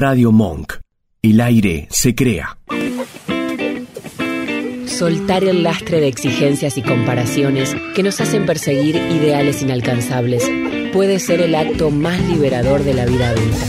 [0.00, 0.74] Radio Monk.
[1.22, 2.56] El aire se crea.
[4.86, 10.48] Soltar el lastre de exigencias y comparaciones que nos hacen perseguir ideales inalcanzables
[10.92, 13.66] puede ser el acto más liberador de la vida adulta.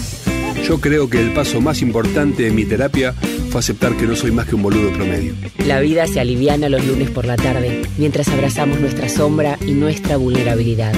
[0.68, 3.14] Yo creo que el paso más importante de mi terapia
[3.50, 5.34] fue aceptar que no soy más que un boludo promedio.
[5.66, 10.18] La vida se aliviana los lunes por la tarde mientras abrazamos nuestra sombra y nuestra
[10.18, 10.94] vulnerabilidad.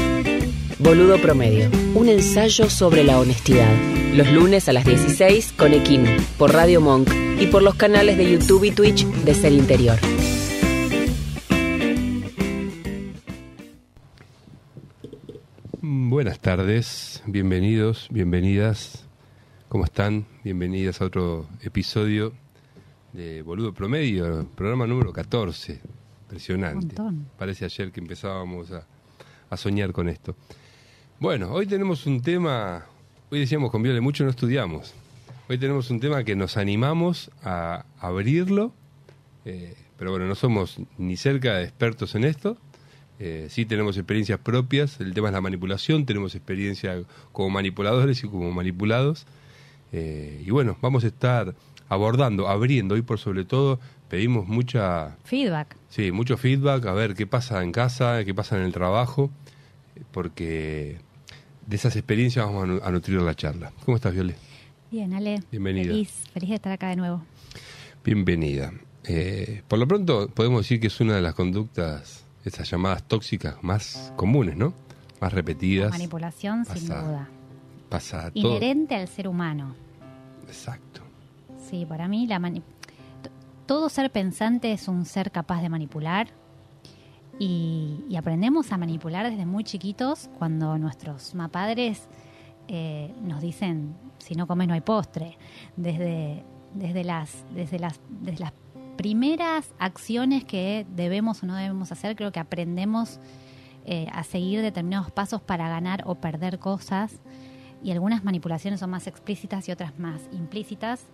[0.83, 3.71] Boludo Promedio, un ensayo sobre la honestidad.
[4.15, 6.03] Los lunes a las 16 con Equim,
[6.39, 7.07] por Radio Monk
[7.39, 9.99] y por los canales de YouTube y Twitch de Ser Interior.
[15.83, 19.05] Buenas tardes, bienvenidos, bienvenidas.
[19.69, 20.25] ¿Cómo están?
[20.43, 22.33] Bienvenidas a otro episodio
[23.13, 25.79] de Boludo Promedio, programa número 14.
[26.23, 26.95] Impresionante.
[27.37, 28.87] Parece ayer que empezábamos a,
[29.47, 30.35] a soñar con esto.
[31.21, 32.87] Bueno, hoy tenemos un tema,
[33.29, 34.95] hoy decíamos con Viole, mucho no estudiamos.
[35.49, 38.73] Hoy tenemos un tema que nos animamos a abrirlo,
[39.45, 42.57] eh, pero bueno, no somos ni cerca de expertos en esto.
[43.19, 48.27] Eh, sí tenemos experiencias propias, el tema es la manipulación, tenemos experiencia como manipuladores y
[48.27, 49.27] como manipulados.
[49.91, 51.53] Eh, y bueno, vamos a estar
[51.87, 52.95] abordando, abriendo.
[52.95, 55.17] Hoy por sobre todo pedimos mucha...
[55.23, 55.75] Feedback.
[55.87, 59.29] Sí, mucho feedback, a ver qué pasa en casa, qué pasa en el trabajo,
[60.11, 60.97] porque
[61.71, 63.71] de esas experiencias vamos a nutrir la charla.
[63.85, 64.35] ¿Cómo estás, Viole?
[64.91, 65.41] Bien, Ale.
[65.49, 65.85] Bienvenida.
[65.85, 67.23] Feliz, feliz de estar acá de nuevo.
[68.03, 68.73] Bienvenida.
[69.05, 73.55] Eh, por lo pronto podemos decir que es una de las conductas, esas llamadas tóxicas
[73.63, 74.73] más comunes, ¿no?
[75.21, 75.91] Más repetidas.
[75.91, 77.29] manipulación, sin duda.
[77.87, 79.73] Pasa Inherente al ser humano.
[80.47, 81.01] Exacto.
[81.69, 82.41] Sí, para mí la
[83.65, 86.27] todo ser pensante es un ser capaz de manipular
[87.43, 92.07] y, aprendemos a manipular desde muy chiquitos cuando nuestros mapadres
[92.67, 95.39] eh, nos dicen si no comes no hay postre.
[95.75, 98.53] Desde, desde, las, desde, las, desde las
[98.95, 103.19] primeras acciones que debemos o no debemos hacer, creo que aprendemos
[103.85, 107.21] eh, a seguir determinados pasos para ganar o perder cosas.
[107.81, 111.07] Y algunas manipulaciones son más explícitas y otras más implícitas,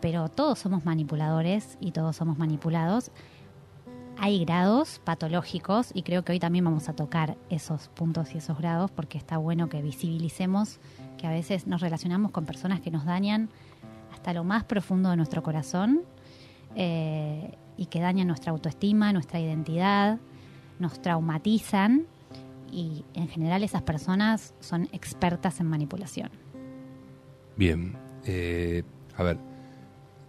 [0.00, 3.10] pero todos somos manipuladores y todos somos manipulados
[4.20, 8.58] hay grados patológicos y creo que hoy también vamos a tocar esos puntos y esos
[8.58, 10.80] grados porque está bueno que visibilicemos
[11.16, 13.48] que a veces nos relacionamos con personas que nos dañan
[14.12, 16.02] hasta lo más profundo de nuestro corazón
[16.74, 20.18] eh, y que dañan nuestra autoestima, nuestra identidad,
[20.80, 22.06] nos traumatizan
[22.72, 26.30] y en general esas personas son expertas en manipulación.
[27.56, 28.82] Bien, eh,
[29.16, 29.38] a ver,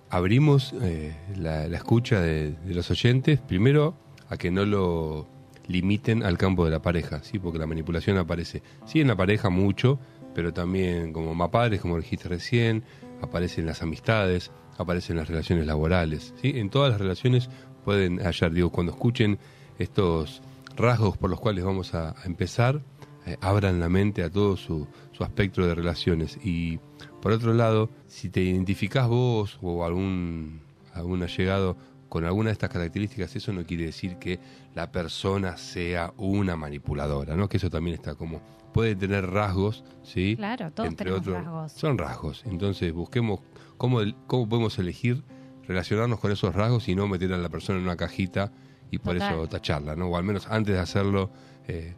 [0.10, 3.96] abrimos eh, la, escucha de, los oyentes, primero
[4.30, 5.28] a que no lo
[5.68, 7.40] limiten al campo de la pareja, ¿sí?
[7.40, 10.00] porque la manipulación aparece, sí en la pareja mucho,
[10.34, 12.84] pero también como mapadres, como dijiste recién,
[13.22, 16.54] aparece en las amistades, aparece en las relaciones laborales, ¿sí?
[16.56, 17.50] en todas las relaciones
[17.86, 19.40] pueden hallar, digo, cuando escuchen
[19.78, 20.42] estos
[20.76, 22.82] rasgos por los cuales vamos a, empezar,
[23.26, 26.80] eh, abran la mente a todo su, su aspecto de relaciones y
[27.22, 30.62] por otro lado, si te identificás vos o algún,
[30.94, 34.40] algún allegado con alguna de estas características, eso no quiere decir que
[34.74, 37.48] la persona sea una manipuladora, ¿no?
[37.48, 38.42] Que eso también está como
[38.74, 40.36] puede tener rasgos, ¿sí?
[40.36, 41.72] Claro, todos Entre otros, rasgos.
[41.72, 42.44] Son rasgos.
[42.46, 43.42] Entonces, busquemos
[43.78, 45.24] cómo, cómo podemos elegir
[45.68, 48.52] relacionarnos con esos rasgos y no meter a la persona en una cajita
[48.92, 50.08] y por eso tacharla, ¿no?
[50.08, 51.30] O al menos antes de hacerlo,
[51.68, 51.94] eh,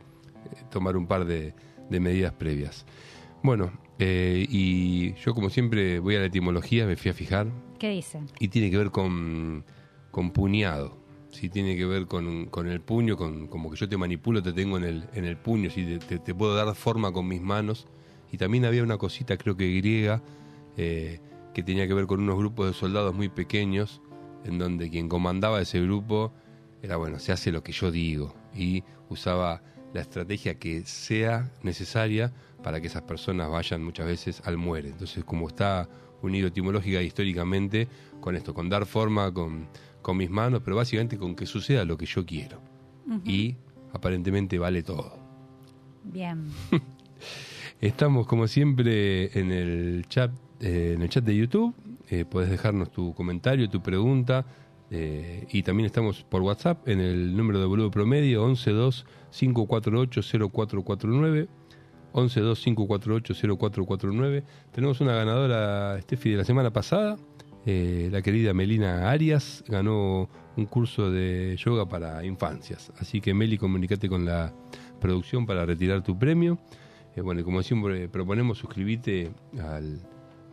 [0.69, 1.53] tomar un par de,
[1.89, 2.85] de medidas previas.
[3.43, 3.71] Bueno,
[4.03, 7.45] eh, y yo como siempre voy a la etimología, me fui a fijar.
[7.77, 8.19] ¿Qué dice?
[8.39, 9.63] Y tiene que ver con,
[10.09, 10.97] con puñado.
[11.29, 14.53] Sí, tiene que ver con, con, el puño, con como que yo te manipulo, te
[14.53, 15.99] tengo en el, en el puño, ¿sí?
[16.07, 17.87] te, te, puedo dar forma con mis manos.
[18.31, 20.23] Y también había una cosita, creo que griega,
[20.77, 21.19] eh,
[21.53, 24.01] que tenía que ver con unos grupos de soldados muy pequeños,
[24.45, 26.33] en donde quien comandaba ese grupo
[26.81, 28.33] era, bueno, se hace lo que yo digo.
[28.55, 29.61] Y usaba
[29.93, 32.31] la estrategia que sea necesaria
[32.63, 34.89] para que esas personas vayan muchas veces al muere.
[34.89, 35.89] Entonces, como está
[36.21, 37.87] unido etimológica e históricamente
[38.19, 39.67] con esto, con dar forma con,
[40.01, 42.61] con mis manos, pero básicamente con que suceda lo que yo quiero.
[43.25, 43.57] Y
[43.91, 45.19] aparentemente vale todo.
[46.03, 46.47] Bien.
[47.81, 51.73] Estamos como siempre en el chat, eh, en el chat de YouTube.
[52.09, 54.45] Eh, puedes dejarnos tu comentario, tu pregunta.
[54.91, 60.21] Eh, y también estamos por WhatsApp en el número de boludo promedio 112 548
[60.51, 61.47] 0449
[62.13, 64.43] 1125480449.
[64.71, 67.17] Tenemos una ganadora, Steffi, de la semana pasada.
[67.65, 72.91] Eh, la querida Melina Arias ganó un curso de yoga para infancias.
[72.97, 74.53] Así que Meli, comunícate con la
[74.99, 76.59] producción para retirar tu premio.
[77.15, 80.01] Eh, bueno, como siempre proponemos, suscribite al,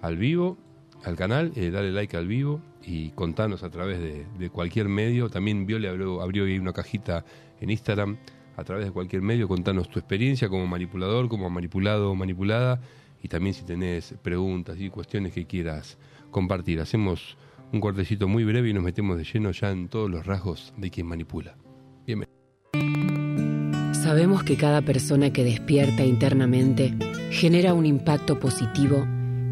[0.02, 0.56] al vivo,
[1.05, 5.29] al canal, eh, dale like al vivo y contanos a través de, cualquier medio.
[5.29, 7.25] También Viole abrió, abrió ahí una cajita
[7.61, 8.17] en Instagram.
[8.56, 12.81] A través de cualquier medio, contanos tu experiencia como manipulador, como manipulado o manipulada.
[13.23, 15.99] Y también si tenés preguntas y cuestiones que quieras
[16.31, 16.81] compartir.
[16.81, 17.37] Hacemos
[17.73, 20.90] un cortecito muy breve y nos metemos de lleno ya en todos los rasgos de
[20.90, 21.56] quien manipula.
[22.06, 22.37] Bienvenido.
[23.93, 26.94] Sabemos que cada persona que despierta internamente
[27.31, 29.06] genera un impacto positivo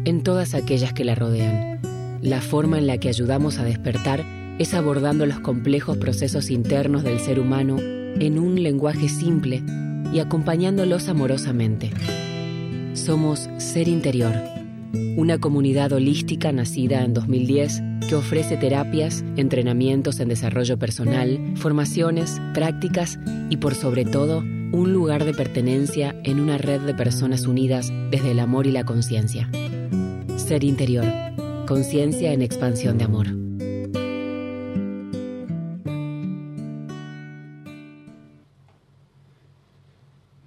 [0.05, 1.96] en todas aquellas que la rodean.
[2.21, 4.25] La forma en la que ayudamos a despertar
[4.59, 9.61] es abordando los complejos procesos internos del ser humano en un lenguaje simple
[10.11, 11.91] y acompañándolos amorosamente.
[12.93, 14.33] Somos Ser Interior,
[15.15, 23.19] una comunidad holística nacida en 2010 que ofrece terapias, entrenamientos en desarrollo personal, formaciones, prácticas
[23.49, 28.31] y por sobre todo un lugar de pertenencia en una red de personas unidas desde
[28.31, 29.49] el amor y la conciencia.
[30.35, 31.05] Ser Interior,
[31.67, 33.27] conciencia en expansión de amor.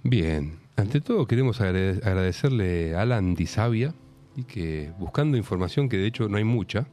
[0.03, 3.93] Bien, ante todo queremos agrade- agradecerle a Alan Disavia
[4.35, 6.87] y que buscando información, que de hecho no hay mucha,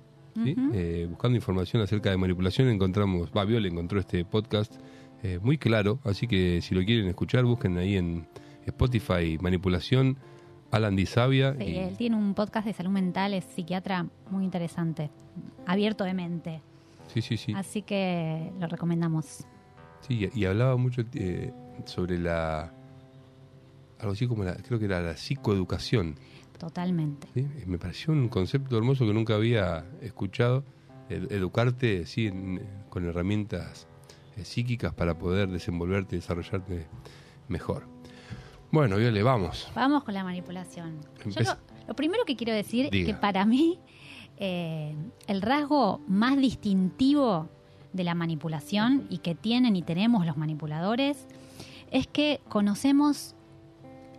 [0.45, 0.55] ¿sí?
[0.73, 4.75] Eh, buscando información acerca de manipulación encontramos, va, Viole encontró este podcast
[5.23, 8.29] eh, muy claro, así que si lo quieren escuchar busquen ahí en
[8.67, 10.19] Spotify Manipulación,
[10.71, 11.55] Alan Disavia.
[11.59, 15.11] Sí, y- él tiene un podcast de salud mental, es psiquiatra muy interesante,
[15.67, 16.63] abierto de mente.
[17.13, 17.53] sí, sí, sí.
[17.57, 19.47] Así que lo recomendamos.
[20.07, 21.53] Sí, y, y hablaba mucho eh,
[21.87, 22.73] sobre la,
[23.99, 26.17] algo así como la, creo que era la psicoeducación.
[26.59, 27.29] Totalmente.
[27.35, 27.47] ¿sí?
[27.67, 30.65] Me pareció un concepto hermoso que nunca había escuchado,
[31.09, 32.61] ed- educarte sí, en-
[32.91, 33.87] con herramientas
[34.37, 36.87] eh, psíquicas para poder desenvolverte y desarrollarte
[37.49, 37.87] mejor.
[38.71, 39.69] Bueno, Viole, vamos.
[39.75, 40.99] Vamos con la manipulación.
[41.27, 41.57] Yo lo,
[41.89, 43.07] lo primero que quiero decir Diga.
[43.07, 43.79] que para mí
[44.37, 44.95] eh,
[45.27, 47.49] el rasgo más distintivo
[47.93, 51.27] de la manipulación y que tienen y tenemos los manipuladores
[51.91, 53.35] es que conocemos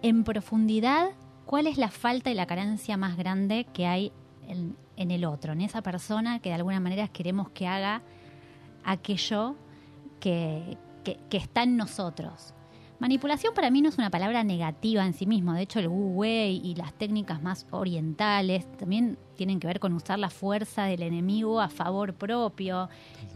[0.02, 1.10] en profundidad
[1.46, 4.12] cuál es la falta y la carencia más grande que hay
[4.48, 8.02] en, en el otro, en esa persona que de alguna manera queremos que haga
[8.84, 9.56] aquello
[10.20, 12.54] que, que- que está en nosotros.
[13.00, 16.18] Manipulación para mí no es una palabra negativa en sí mismo, de hecho el Wu
[16.20, 21.04] Wei y las técnicas más orientales también tienen que ver con usar la fuerza del
[21.04, 22.90] enemigo a favor propio.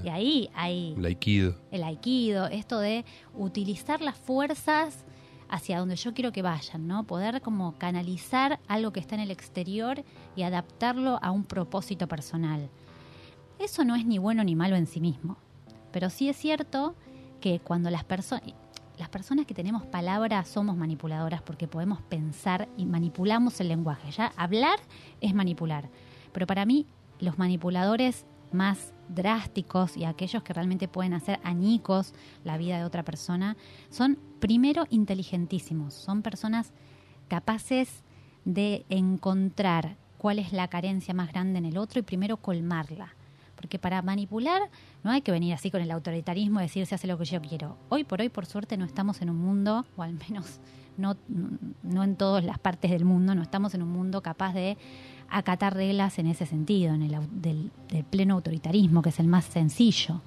[0.04, 1.56] Y ahí hay El Aikido.
[1.71, 5.06] el aikido, esto de utilizar las fuerzas
[5.48, 7.06] hacia donde yo quiero que vayan, ¿no?
[7.06, 10.04] Poder como canalizar algo que está en el exterior
[10.36, 12.69] y adaptarlo a un propósito personal.
[13.59, 15.38] Eso no es ni bueno ni malo en sí mismo,
[15.94, 16.95] pero sí es cierto
[17.39, 18.44] que cuando las personas
[18.98, 24.12] las personas que tenemos palabra somos manipuladoras porque podemos pensar y manipulamos el lenguaje.
[24.12, 24.80] Ya hablar
[25.19, 25.90] es manipular.
[26.31, 26.86] Pero para mí,
[27.19, 32.13] los manipuladores más drásticos y aquellos que realmente pueden hacer añicos
[32.44, 33.57] la vida de otra persona
[33.90, 35.94] son primero inteligentísimos.
[35.94, 36.72] Son personas
[37.28, 38.04] capaces
[38.45, 43.16] de encontrar cuál es la carencia más grande en el otro y primero colmarla.
[43.63, 44.62] Porque para manipular
[45.06, 47.42] no hay que venir así con el autoritarismo y decir se hace lo que yo
[47.42, 47.77] quiero.
[47.88, 50.60] Hoy por hoy, por suerte, no estamos en un mundo, o al menos
[50.98, 51.15] no,
[51.81, 54.77] no en todas las partes del mundo, no estamos en un mundo capaz de
[55.30, 59.45] acatar reglas en ese sentido, en el del, del pleno autoritarismo, que es el más
[59.45, 60.19] sencillo.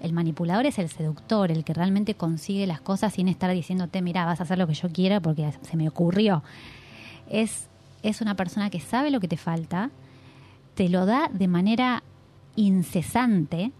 [0.00, 4.26] El manipulador es el seductor, el que realmente consigue las cosas sin estar diciéndote, mira,
[4.26, 6.42] vas a hacer lo que yo quiera porque se me ocurrió.
[7.30, 7.68] Es,
[8.02, 9.92] es una persona que sabe lo que te falta,
[10.74, 12.02] te lo da de manera
[12.56, 13.72] incesante,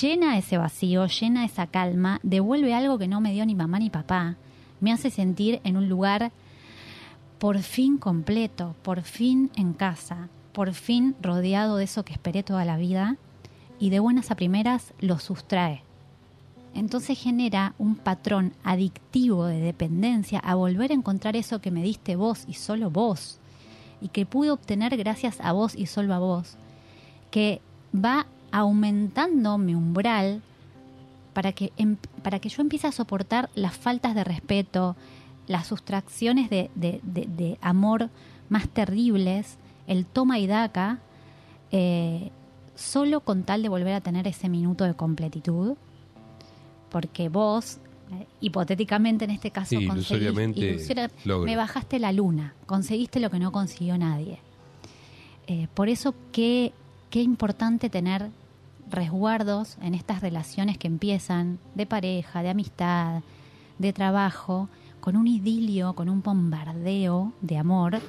[0.00, 3.90] llena ese vacío, llena esa calma, devuelve algo que no me dio ni mamá ni
[3.90, 4.36] papá,
[4.80, 6.32] me hace sentir en un lugar
[7.38, 12.64] por fin completo, por fin en casa, por fin rodeado de eso que esperé toda
[12.64, 13.16] la vida
[13.78, 15.82] y de buenas a primeras lo sustrae.
[16.74, 22.16] Entonces genera un patrón adictivo de dependencia a volver a encontrar eso que me diste
[22.16, 23.38] vos y solo vos,
[24.00, 26.56] y que pude obtener gracias a vos y solo a vos,
[27.30, 27.60] que
[27.94, 30.42] va aumentando mi umbral
[31.32, 34.96] para que, em- para que yo empiece a soportar las faltas de respeto,
[35.46, 38.10] las sustracciones de, de- de- de amor
[38.48, 40.98] más terribles, el toma y daca,
[41.70, 42.30] eh,
[42.74, 45.76] solo con tal de volver a tener ese minuto de completitud,
[46.90, 47.78] porque vos,
[48.12, 49.86] eh, hipotéticamente en este caso, Sí,
[50.60, 50.60] ilusoriamente
[51.44, 54.38] me bajaste la luna, conseguiste lo que no consiguió nadie.
[55.46, 56.72] Eh, por eso, qué,
[57.10, 58.30] qué importante tener
[58.90, 63.22] resguardos en estas relaciones que empiezan de pareja, de amistad,
[63.78, 64.68] de trabajo,
[65.00, 68.00] con un idilio, con un bombardeo de amor,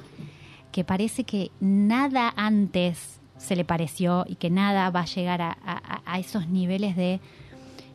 [0.72, 5.56] que parece que nada antes se le pareció y que nada va a llegar a,
[5.64, 7.20] a- esos niveles de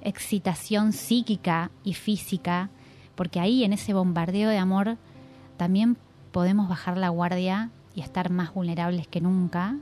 [0.01, 2.69] excitación psíquica y física,
[3.15, 4.97] porque ahí en ese bombardeo de amor
[5.57, 5.97] también
[6.31, 9.75] podemos bajar la guardia y estar más vulnerables que nunca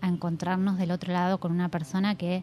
[0.00, 2.42] a encontrarnos del otro lado con una persona que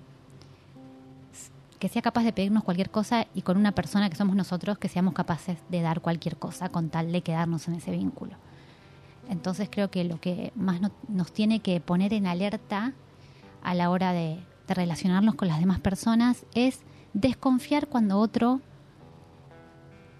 [1.79, 4.87] que sea capaz de pedirnos cualquier cosa y con una persona que somos nosotros que
[4.87, 8.37] seamos capaces de dar cualquier cosa con tal de quedarnos en ese vínculo.
[9.29, 12.93] Entonces creo que lo que más no- nos tiene que poner en alerta
[13.63, 16.79] a la hora de, relacionarnos con las demás personas es
[17.13, 18.61] desconfiar cuando otro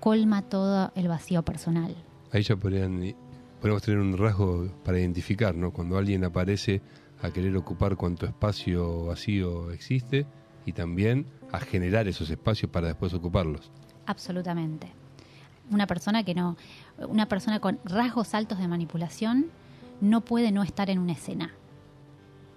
[0.01, 1.95] colma todo el vacío personal.
[2.33, 3.15] Ahí ya podrían,
[3.61, 5.71] podemos tener un rasgo para identificar, ¿no?
[5.71, 6.81] Cuando alguien aparece
[7.23, 10.27] a querer ocupar cuanto espacio vacío existe
[10.65, 13.71] y también a generar esos espacios para después ocuparlos.
[14.05, 14.87] Absolutamente.
[15.71, 16.57] Una persona que no,
[17.07, 19.45] una persona con rasgos altos de manipulación
[20.01, 21.53] no puede no estar en una escena,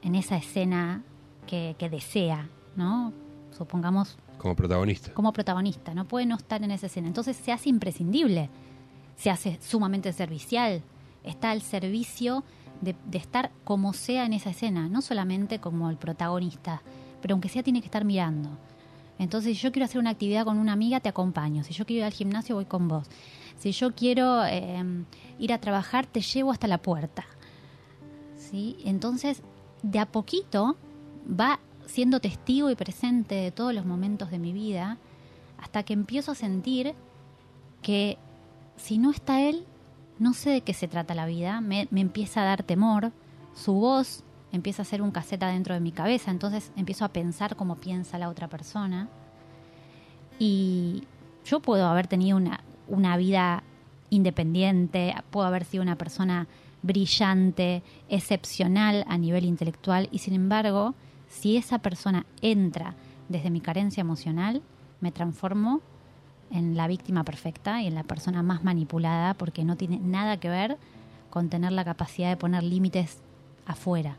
[0.02, 1.02] en esa escena
[1.46, 3.12] que, que desea, ¿no?
[3.56, 5.14] Supongamos Como protagonista.
[5.14, 7.06] como protagonista, no puede no estar en esa escena.
[7.06, 8.50] Entonces se hace imprescindible,
[9.16, 10.82] se hace sumamente servicial,
[11.22, 12.42] está al servicio
[12.80, 16.82] de, estar como sea en esa escena, no solamente como el protagonista,
[17.20, 18.50] pero aunque sea tiene que estar mirando.
[19.18, 21.64] Entonces, si yo quiero hacer una actividad con una amiga, te acompaño.
[21.64, 23.08] Si yo quiero ir al gimnasio, voy con vos.
[23.58, 24.84] Si yo quiero eh,
[25.38, 27.24] ir a trabajar, te llevo hasta la puerta.
[28.36, 28.76] ¿Sí?
[28.84, 29.42] Entonces,
[29.82, 30.76] de a poquito
[31.28, 34.98] va siendo testigo y presente de todos los momentos de mi vida
[35.58, 36.94] hasta que empiezo a sentir
[37.82, 38.18] que
[38.76, 39.64] si no está él,
[40.18, 43.12] no sé de qué se trata la vida, me, empieza a dar temor,
[43.54, 47.56] su voz empieza a ser un caseta dentro de mi cabeza, entonces empiezo a pensar
[47.56, 49.08] como piensa la otra persona.
[50.38, 51.04] Y
[51.44, 53.62] yo puedo haber tenido una, una vida
[54.10, 56.46] independiente, puedo haber sido una persona
[56.82, 60.94] brillante, excepcional a nivel intelectual y sin embargo,
[61.28, 62.94] si esa persona entra
[63.28, 64.62] desde mi carencia emocional,
[65.00, 65.80] me transformo
[66.50, 70.48] en la víctima perfecta y en la persona más manipulada porque no tiene nada que
[70.48, 70.78] ver
[71.30, 73.18] con tener la capacidad de poner límites
[73.66, 74.16] afuera.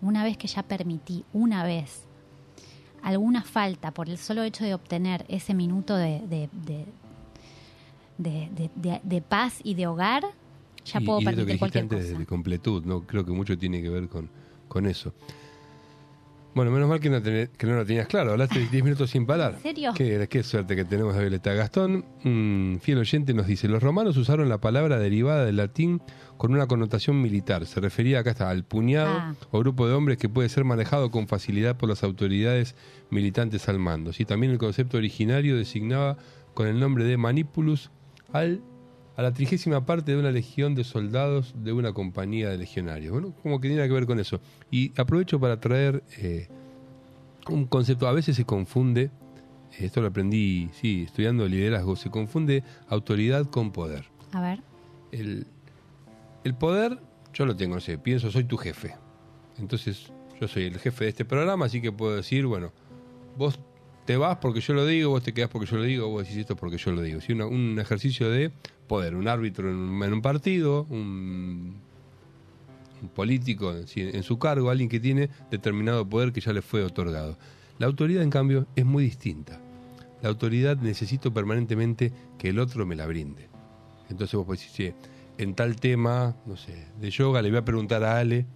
[0.00, 2.04] Una vez que ya permití, una vez,
[3.02, 6.48] alguna falta por el solo hecho de obtener ese minuto de, de,
[8.18, 10.24] de, de- paz y de hogar,
[10.84, 12.12] ya y, puedo y que permitir dijiste cualquier antes cosa.
[12.12, 13.02] de, de completud, ¿no?
[13.06, 14.28] Creo que mucho tiene que ver con,
[14.68, 15.12] con eso.
[16.54, 18.32] Bueno, menos mal que no, tenés- que no lo tenías claro.
[18.32, 19.54] Hablaste 10 minutos sin parar.
[19.54, 19.92] ¿En serio?
[19.96, 21.52] Qué, qué suerte que tenemos a Violeta.
[21.54, 22.04] Gastón,
[22.82, 26.02] fiel oyente, nos dice: Los romanos usaron la palabra derivada del latín
[26.36, 27.64] con una connotación militar.
[27.66, 29.34] Se refería acá está al puñado Ah.
[29.50, 32.74] o grupo de hombres que puede ser manejado con facilidad por las autoridades
[33.10, 34.12] militantes al mando.
[34.12, 36.16] Sí, también el concepto originario designaba
[36.54, 37.90] con el nombre de manipulus
[38.32, 38.60] al
[39.16, 43.12] a la trigésima parte de una legión de soldados de una compañía de legionarios.
[43.12, 44.40] Bueno, como que tiene que ver con eso.
[44.70, 46.48] Y aprovecho para traer eh,
[47.48, 49.10] un concepto, a veces se confunde,
[49.72, 54.04] eh, esto lo aprendí, sí, estudiando liderazgo, se confunde autoridad con poder.
[54.32, 54.62] A ver,
[55.10, 55.46] El,
[56.44, 56.98] el poder,
[57.34, 58.94] yo lo tengo, no sé, pienso, soy tu jefe.
[59.58, 62.72] Entonces, yo soy el jefe de este programa, así que puedo decir, bueno,
[63.36, 63.60] vos
[64.04, 66.38] te vas porque yo lo digo, vos te quedás porque yo lo digo, vos decís
[66.38, 67.20] esto porque yo lo digo.
[67.20, 67.32] ¿sí?
[67.32, 68.50] Una- un ejercicio de
[68.88, 71.76] poder, un árbitro en un, en un partido, un,
[73.02, 77.36] un político en su cargo, alguien que tiene determinado poder que ya le fue otorgado.
[77.78, 79.60] La autoridad, en cambio, es muy distinta.
[80.22, 83.48] La autoridad necesito permanentemente que el otro me la brinde.
[84.08, 87.64] Entonces vos podés decir, "Che, en tal tema, no sé, de yoga le voy a
[87.64, 88.46] preguntar a Ale,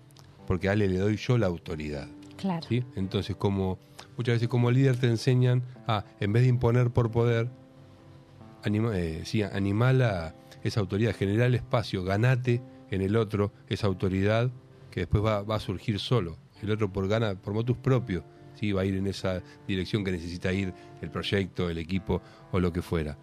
[0.46, 2.08] porque a Ale le doy yo la autoridad.
[2.36, 2.64] claro.
[2.68, 2.84] ¿sí?
[2.96, 3.78] Entonces, como
[4.16, 7.49] muchas veces como líder te enseñan a, en vez de imponer por poder,
[8.64, 14.50] anima, eh, sí, animala esa autoridad, generar el espacio, ganate en el otro esa autoridad
[14.90, 16.38] que después va, va a surgir solo.
[16.62, 18.73] El otro por gana, por motus propios, ¿sí?
[18.73, 22.73] va a ir en esa dirección que necesita ir el proyecto, el equipo o lo
[22.73, 23.18] que fuera.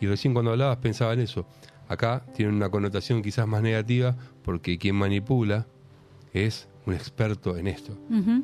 [0.00, 1.46] Y recién cuando hablabas pensaba en eso.
[1.88, 5.66] Acá tiene una connotación quizás más negativa porque quien manipula
[6.32, 7.96] es un experto en esto.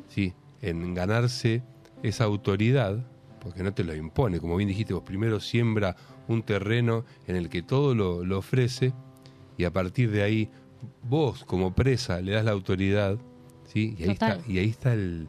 [0.07, 1.63] Sí, en ganarse
[2.03, 3.05] esa autoridad,
[3.41, 5.95] porque no te lo impone, como bien dijiste, vos primero siembra
[6.27, 8.93] un terreno en el que todo lo, lo ofrece
[9.57, 10.49] y a partir de ahí
[11.03, 13.17] vos como presa le das la autoridad,
[13.67, 13.95] ¿sí?
[13.97, 14.37] Y ahí Total.
[14.39, 15.27] está, y ahí está el,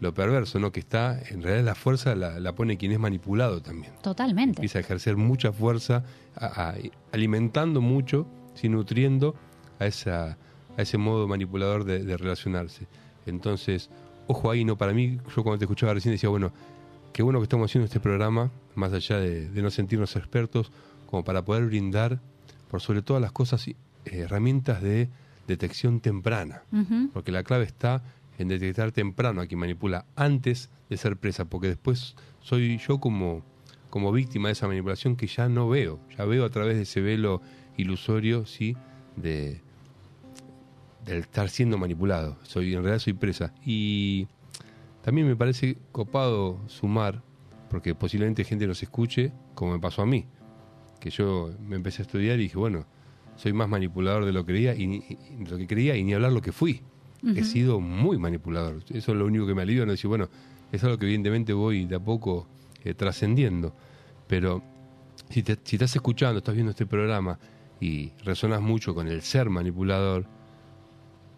[0.00, 0.72] lo perverso, ¿no?
[0.72, 3.92] Que está, en realidad la fuerza la, la pone quien es manipulado también.
[4.02, 4.58] Totalmente.
[4.60, 6.04] Empieza a ejercer mucha fuerza,
[6.36, 6.74] a- a-
[7.12, 9.34] alimentando mucho, sí, nutriendo
[9.78, 10.36] a, esa,
[10.76, 12.86] a ese modo manipulador de, de relacionarse.
[13.24, 13.90] Entonces,
[14.26, 14.76] ojo ahí, ¿no?
[14.76, 16.52] Para mí, yo cuando te escuchaba recién decía, bueno,
[17.12, 20.72] qué bueno que estamos haciendo este programa, más allá de, de no sentirnos expertos,
[21.06, 22.20] como para poder brindar,
[22.70, 25.08] por sobre todas las cosas, eh, herramientas de
[25.46, 26.62] detección temprana.
[27.12, 28.02] Porque la clave está
[28.38, 33.42] en detectar temprano a quien manipula antes de ser presa, porque después soy yo como,
[33.90, 37.00] como víctima de esa manipulación que ya no veo, ya veo a través de ese
[37.00, 37.40] velo
[37.76, 38.76] ilusorio, sí,
[39.16, 39.62] de
[41.06, 42.36] del estar siendo manipulado.
[42.42, 44.26] Soy en realidad soy presa y
[45.02, 47.22] también me parece copado sumar,
[47.70, 50.26] porque posiblemente gente nos escuche, como me pasó a mí,
[51.00, 52.86] que yo me empecé a estudiar y dije, bueno,
[53.36, 55.16] soy más manipulador de lo que creía y,
[55.48, 56.82] lo que creía y ni hablar lo que fui.
[57.34, 58.84] He sido muy manipulador.
[58.90, 60.28] Eso es lo único que me alivia, no decir, bueno,
[60.70, 62.46] es algo que evidentemente voy de a poco
[62.84, 63.74] eh, trascendiendo.
[64.28, 64.62] Pero
[65.30, 67.38] si, te, si estás escuchando, estás viendo este programa
[67.80, 70.26] y resonas mucho con el ser manipulador,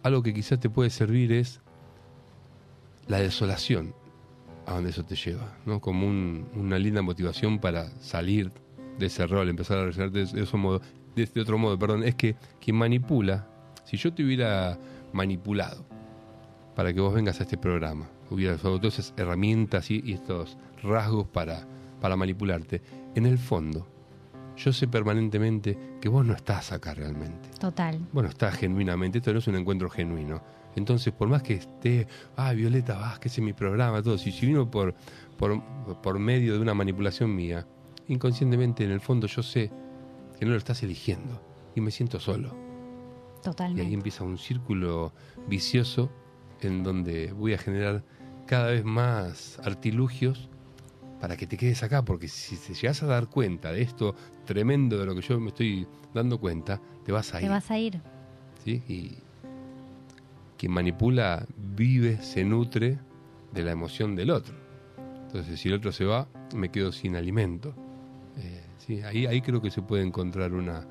[0.03, 1.61] algo que quizás te puede servir es
[3.07, 3.93] la desolación
[4.65, 5.79] a donde eso te lleva, ¿no?
[5.81, 8.51] Como un- una linda motivación para salir
[8.97, 10.81] de ese rol, empezar a reaccionar de, modo,
[11.15, 13.47] este otro modo, perdón, es que quien manipula,
[13.85, 14.77] si yo te hubiera
[15.11, 15.85] manipulado
[16.75, 20.57] para que vos vengas a este programa, hubiera usado todas esas herramientas y, y estos
[20.83, 21.65] rasgos para,
[21.99, 22.81] para manipularte,
[23.15, 23.87] en el fondo,
[24.59, 27.49] yo sé permanentemente que vos no estás acá realmente.
[27.59, 27.99] Total.
[28.11, 30.41] Bueno, está genuinamente, esto no es un encuentro genuino.
[30.75, 34.69] Entonces, por más que esté, ah, Violeta Vázquez en mi programa, todo, si, si vino
[34.69, 34.93] por,
[35.37, 35.63] por,
[36.01, 37.65] por medio de una manipulación mía,
[38.07, 39.71] inconscientemente en el fondo yo sé
[40.37, 41.41] que no lo estás eligiendo
[41.75, 42.55] y me siento solo.
[43.39, 43.81] Y Totalmente.
[43.81, 45.13] ahí empieza un círculo
[45.47, 46.11] vicioso
[46.61, 48.03] en donde voy a generar
[48.45, 50.49] cada vez más artilugios
[51.19, 54.97] para que te quedes acá, porque si te llegas a dar cuenta de esto tremendo
[54.97, 57.49] de lo que yo me estoy dando cuenta, te vas a Te ir.
[57.49, 58.01] vas a ir.
[58.63, 58.81] ¿sí?
[58.87, 59.17] Y
[60.57, 61.45] quien manipula
[61.75, 62.97] vive, se nutre
[63.53, 64.55] de la emoción del otro.
[65.27, 67.73] Entonces, si el otro se va, me quedo sin alimento.
[68.37, 69.01] Eh, ¿sí?
[69.01, 70.85] ahí, ahí creo que se puede encontrar una,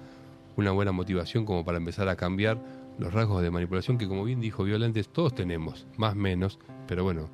[0.56, 2.62] una buena motivación como para empezar a cambiar
[2.98, 7.28] los rasgos de manipulación que, como bien dijo Violantes, todos tenemos, más menos, pero bueno,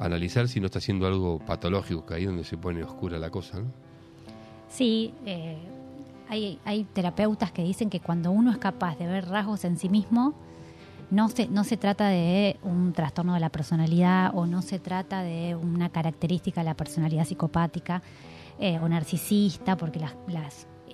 [0.00, 3.30] analizar si no está haciendo algo patológico, que ahí es donde se pone oscura la
[3.30, 3.62] cosa.
[4.68, 5.58] Sí, eh,
[6.28, 10.34] hay, terapeutas que dicen que cuando uno es capaz de ver rasgos en sí mismo,
[11.10, 15.22] no se, no se trata de un trastorno de la personalidad o no se trata
[15.22, 18.00] de una característica de la personalidad psicopática
[18.58, 20.14] eh, o narcisista, porque las,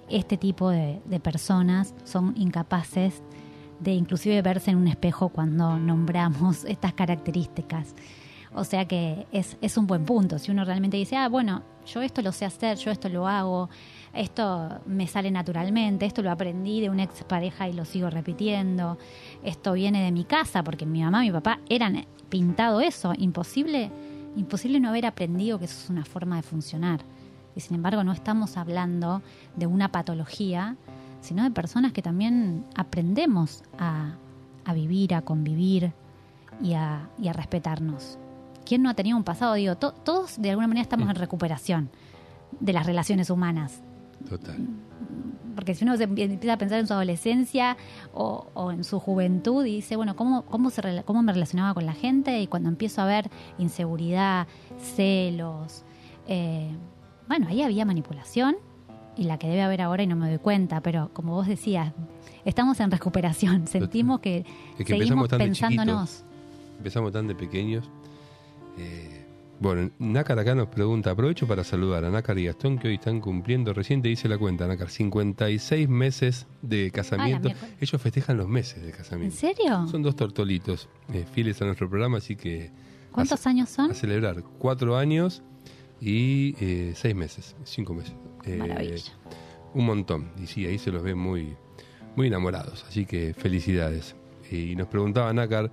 [0.08, 3.22] este tipo de, de personas son incapaces
[3.78, 7.94] de inclusive verse en un espejo cuando nombramos estas características.
[8.56, 10.38] O sea que es, es un buen punto.
[10.38, 13.68] Si uno realmente dice, ah, bueno, yo esto lo sé hacer, yo esto lo hago,
[14.14, 18.96] esto me sale naturalmente, esto lo aprendí de una expareja y lo sigo repitiendo,
[19.44, 23.90] esto viene de mi casa porque mi mamá y mi papá eran pintado eso, imposible,
[24.36, 27.00] imposible no haber aprendido que eso es una forma de funcionar.
[27.54, 29.20] Y sin embargo no estamos hablando
[29.54, 30.76] de una patología,
[31.20, 34.16] sino de personas que también aprendemos a,
[34.64, 35.92] a vivir, a convivir
[36.62, 38.18] y a, y a respetarnos.
[38.66, 39.54] ¿Quién no ha tenido un pasado?
[39.54, 41.88] Digo, to- todos de alguna manera estamos en recuperación
[42.60, 43.80] de las relaciones humanas.
[44.28, 44.56] Total.
[45.54, 47.76] Porque si uno se empie- empieza a pensar en su adolescencia
[48.12, 51.86] o, o en su juventud y dice, bueno, ¿cómo, cómo, se, ¿cómo me relacionaba con
[51.86, 52.40] la gente?
[52.40, 54.46] Y cuando empiezo a ver inseguridad,
[54.96, 55.84] celos,
[56.28, 56.70] eh,
[57.28, 58.56] bueno, ahí había manipulación
[59.16, 61.92] y la que debe haber ahora y no me doy cuenta, pero como vos decías,
[62.44, 64.38] estamos en recuperación, sentimos que,
[64.78, 66.24] Es que seguimos pensándonos.
[66.78, 67.88] Empezamos tan de pequeños.
[68.78, 69.24] Eh,
[69.58, 73.20] bueno, Nácar acá nos pregunta, aprovecho para saludar a Nácar y Gastón que hoy están
[73.20, 77.48] cumpliendo, recién te hice la cuenta, Nácar, 56 meses de casamiento.
[77.80, 79.36] Ellos festejan los meses de ¿En casamiento.
[79.36, 79.86] serio?
[79.88, 82.70] Son dos tortolitos eh, fieles a nuestro programa, así que
[83.12, 83.90] ¿Cuántos a, años son?
[83.90, 85.42] a celebrar cuatro años
[86.02, 88.12] y eh, seis meses, cinco meses.
[88.44, 89.12] Eh, Maravilla.
[89.72, 90.30] un montón.
[90.42, 91.56] Y sí, ahí se los ve muy,
[92.14, 92.84] muy enamorados.
[92.86, 94.14] Así que felicidades.
[94.50, 95.72] Y nos preguntaba Nácar,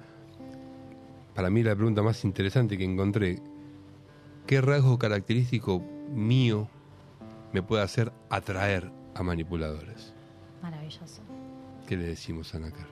[1.36, 3.42] para mí la pregunta más interesante que encontré,
[4.46, 6.68] ¿qué rasgo característico mío
[7.52, 10.14] me puede hacer atraer a manipuladores?
[10.62, 11.22] Maravilloso.
[11.88, 12.88] ¿Qué le decimos a Nácar?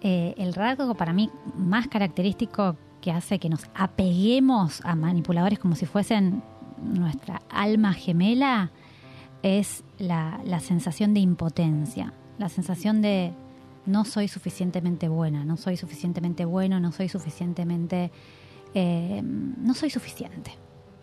[0.00, 5.74] Eh, el rasgo para mí más característico que hace que nos apeguemos a manipuladores como
[5.74, 6.42] si fuesen
[6.82, 8.70] nuestra alma gemela
[9.42, 13.32] es la, la sensación de impotencia, la sensación de
[13.88, 18.10] no soy suficientemente buena, no soy suficientemente bueno, no soy suficientemente...
[18.74, 20.52] eh, no soy suficiente.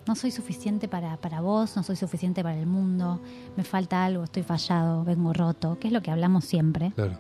[0.08, 3.20] No soy suficiente para, para vos, no soy suficiente para el mundo,
[3.58, 6.92] me falta algo, estoy fallado, vengo roto, que es lo que hablamos siempre.
[6.94, 7.18] Claro,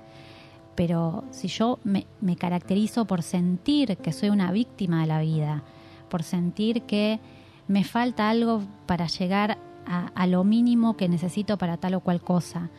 [0.75, 5.63] pero si yo me, me caracterizo por sentir que soy una víctima de la vida,
[6.09, 7.19] por sentir que
[7.67, 12.21] me falta algo para llegar a, a lo mínimo que necesito para tal o cual
[12.21, 12.69] cosa,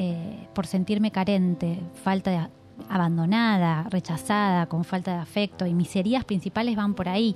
[0.00, 2.48] eh, por sentirme carente, falta de
[2.88, 5.66] abandonada, rechazada, con falta de afecto.
[5.66, 7.34] Y mis heridas principales van por ahí,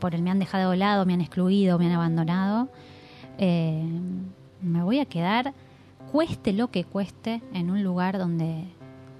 [0.00, 2.70] por el me han dejado de lado, me han excluido, me han abandonado.
[3.36, 3.84] Eh,
[4.62, 5.52] me voy a quedar,
[6.10, 8.64] cueste lo que cueste, en un lugar donde,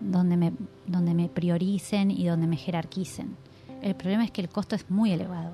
[0.01, 0.55] donde, me,
[0.87, 3.37] donde me prioricen y donde me jerarquicen.
[3.83, 5.53] El problema es que el costo es muy elevado,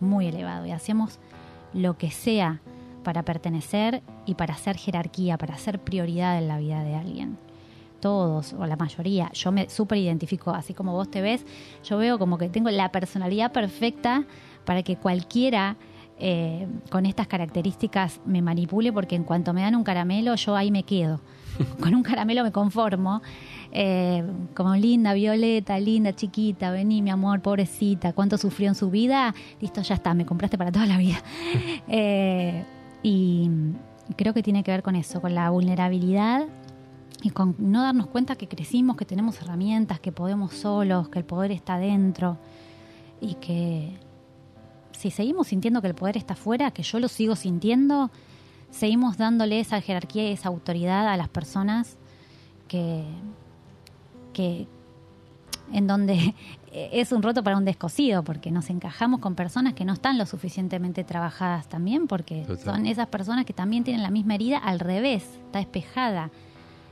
[0.00, 0.66] muy elevado.
[0.66, 1.20] Y hacemos
[1.74, 2.60] lo que sea
[3.02, 7.38] para pertenecer y para hacer jerarquía, para hacer prioridad en la vida de alguien
[8.00, 11.44] todos o la mayoría, yo me súper identifico, así como vos te ves,
[11.84, 14.24] yo veo como que tengo la personalidad perfecta
[14.64, 15.76] para que cualquiera
[16.22, 20.70] eh, con estas características me manipule, porque en cuanto me dan un caramelo, yo ahí
[20.70, 21.20] me quedo.
[21.80, 23.22] Con un caramelo me conformo.
[23.72, 24.22] Eh,
[24.54, 29.80] como linda, Violeta, linda, chiquita, vení, mi amor, pobrecita, cuánto sufrió en su vida, listo,
[29.80, 31.22] ya está, me compraste para toda la vida.
[31.88, 32.64] Eh,
[33.02, 33.50] y
[34.16, 36.46] creo que tiene que ver con eso, con la vulnerabilidad
[37.22, 41.24] y con no darnos cuenta que crecimos, que tenemos herramientas, que podemos solos, que el
[41.24, 42.38] poder está dentro
[43.20, 43.98] y que
[44.92, 48.10] si seguimos sintiendo que el poder está afuera, que yo lo sigo sintiendo,
[48.70, 51.96] seguimos dándole esa jerarquía y esa autoridad a las personas
[52.68, 53.04] que,
[54.32, 54.66] que
[55.72, 56.34] en donde
[56.72, 60.26] es un roto para un descosido, porque nos encajamos con personas que no están lo
[60.26, 65.24] suficientemente trabajadas también, porque son esas personas que también tienen la misma herida al revés,
[65.46, 66.30] está despejada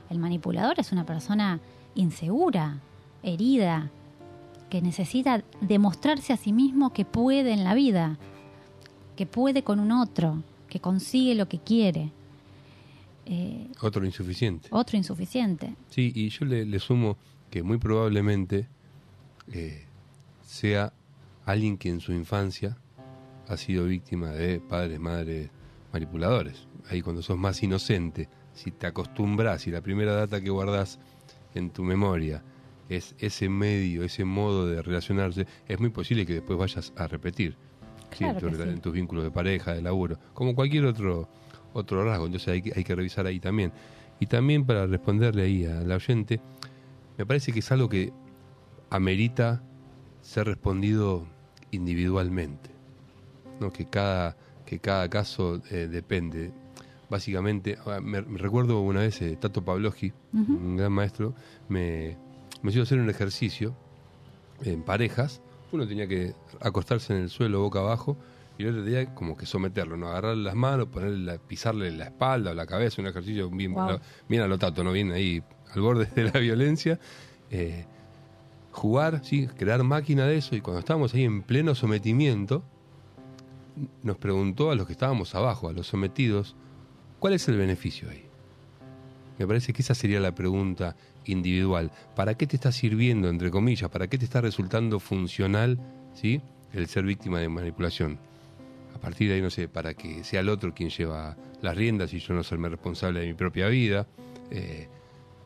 [0.09, 1.59] el manipulador es una persona
[1.95, 2.79] insegura,
[3.23, 3.91] herida,
[4.69, 8.17] que necesita demostrarse a sí mismo que puede en la vida,
[9.15, 12.11] que puede con un otro, que consigue lo que quiere.
[13.25, 14.67] Eh, otro insuficiente.
[14.71, 15.75] Otro insuficiente.
[15.89, 17.17] Sí, y yo le, sumo
[17.49, 18.67] que muy probablemente
[19.51, 19.85] eh,
[20.43, 20.93] sea
[21.45, 22.77] alguien que en su infancia
[23.47, 25.49] ha sido víctima de padres, madres
[25.91, 26.67] manipuladores.
[26.89, 30.99] Ahí cuando sos más inocente, si te acostumbras, y la primera data que guardas
[31.55, 32.43] en tu memoria
[32.89, 37.55] es ese medio, ese modo de relacionarse, es muy posible que después vayas a repetir
[38.19, 41.29] en, tus vínculos de pareja, de laburo, como cualquier otro
[41.73, 42.25] otro rasgo.
[42.25, 43.71] Entonces hay que, hay que revisar ahí también.
[44.19, 46.41] Y también para responderle ahí al oyente,
[47.19, 48.13] me parece que es algo que
[48.89, 49.61] amerita
[50.21, 51.27] ser respondido
[51.69, 52.69] individualmente,
[53.59, 53.73] ¿no?
[53.73, 56.53] que, cada, que cada caso eh, depende
[57.09, 57.77] básicamente.
[57.85, 61.35] Ah, me, recuerdo una vez eh, Tato Pavlovsky, un gran maestro,
[61.67, 62.15] me,
[62.61, 63.75] me hizo hacer un ejercicio
[64.63, 65.41] en parejas.
[65.73, 68.15] Uno tenía que acostarse en el suelo boca abajo
[68.57, 70.07] y el otro tenía como que someterlo, ¿no?
[70.07, 73.75] agarrarle las manos, ponerle, pisarle la espalda o la cabeza, un ejercicio bien,
[74.29, 74.93] bien a lo tato, ¿no?
[74.93, 76.99] Bien ahí al borde de la violencia.
[77.51, 77.85] Eh,
[78.71, 82.63] jugar, sí, crear máquina de eso y cuando estábamos ahí en pleno sometimiento,
[84.03, 86.55] nos preguntó a los que estábamos abajo, a los sometidos,
[87.19, 88.23] ¿Cuál es el beneficio ahí?
[89.37, 91.91] Me parece que esa sería la pregunta individual.
[92.15, 93.89] ¿Para qué te está sirviendo, entre comillas?
[93.89, 95.77] ¿Para qué te está resultando funcional
[96.13, 96.41] ¿sí?
[96.73, 98.17] el ser víctima de manipulación?
[98.95, 102.13] A partir de ahí, no sé, para que sea el otro quien lleva las riendas
[102.13, 104.07] y yo no serme responsable de mi propia vida.
[104.49, 104.87] Eh,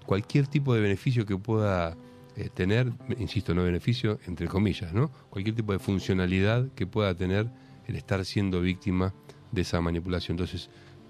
[0.05, 1.97] cualquier tipo de beneficio que pueda
[2.35, 5.11] eh, tener, insisto, no beneficio, entre comillas, ¿no?
[5.29, 7.47] Cualquier tipo de funcionalidad que pueda tener
[7.87, 9.13] el estar siendo víctima
[9.51, 10.35] de esa manipulación.
[10.35, 10.69] Entonces,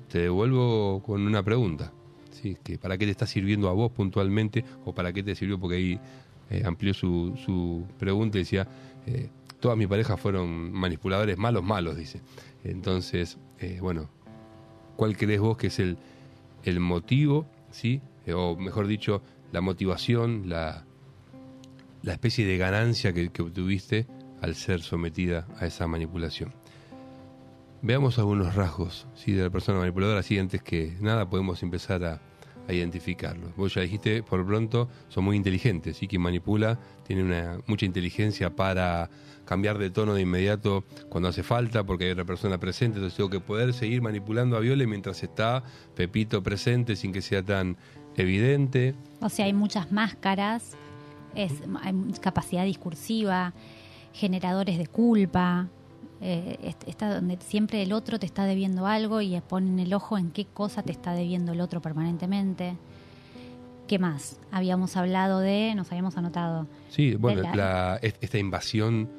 [0.10, 1.93] te devuelvo con una pregunta.
[2.32, 2.58] ¿sí?
[2.62, 5.58] Que ¿Para qué te está sirviendo a vos puntualmente o para qué te sirvió?
[5.58, 5.99] Porque ahí
[6.49, 8.67] eh, amplió su, su, pregunta y decía,
[9.06, 9.29] eh,
[9.62, 12.21] todas mis parejas fueron manipuladores malos, malos, dice.
[12.65, 13.38] Entonces,
[13.79, 14.10] bueno,
[14.97, 15.97] ¿cuál crees vos que es el,
[16.65, 18.01] el motivo, ¿sí?
[18.32, 20.86] O mejor dicho, la motivación, la,
[22.04, 24.06] la especie de ganancia que, obtuviste
[24.42, 26.54] al ser sometida a esa manipulación?
[27.82, 29.34] Veamos algunos rasgos ¿sí?
[29.34, 32.22] de la persona manipuladora, así antes que nada podemos empezar a,
[32.70, 33.54] identificarlos.
[33.58, 38.56] Vos ya dijiste, por pronto, son muy inteligentes, y quien manipula tiene una, mucha inteligencia
[38.56, 39.10] para
[39.44, 43.30] cambiar de tono de inmediato cuando hace falta, porque hay otra persona presente, entonces tengo
[43.30, 45.62] que poder seguir manipulando a Viole mientras está
[45.94, 47.76] Pepito presente sin que sea tan
[48.17, 48.95] evidente.
[49.21, 50.76] O sea, hay muchas máscaras,
[51.36, 53.54] es, hay capacidad discursiva,
[54.13, 55.69] generadores de culpa,
[56.26, 60.32] eh, está donde siempre el otro te está debiendo algo y ponen el ojo en
[60.32, 62.78] qué cosa te está debiendo el otro permanentemente.
[63.89, 64.39] ¿Qué más?
[64.49, 66.65] Habíamos hablado de, nos habíamos anotado.
[66.89, 67.41] Sí, bueno,
[68.02, 69.10] esta invasión,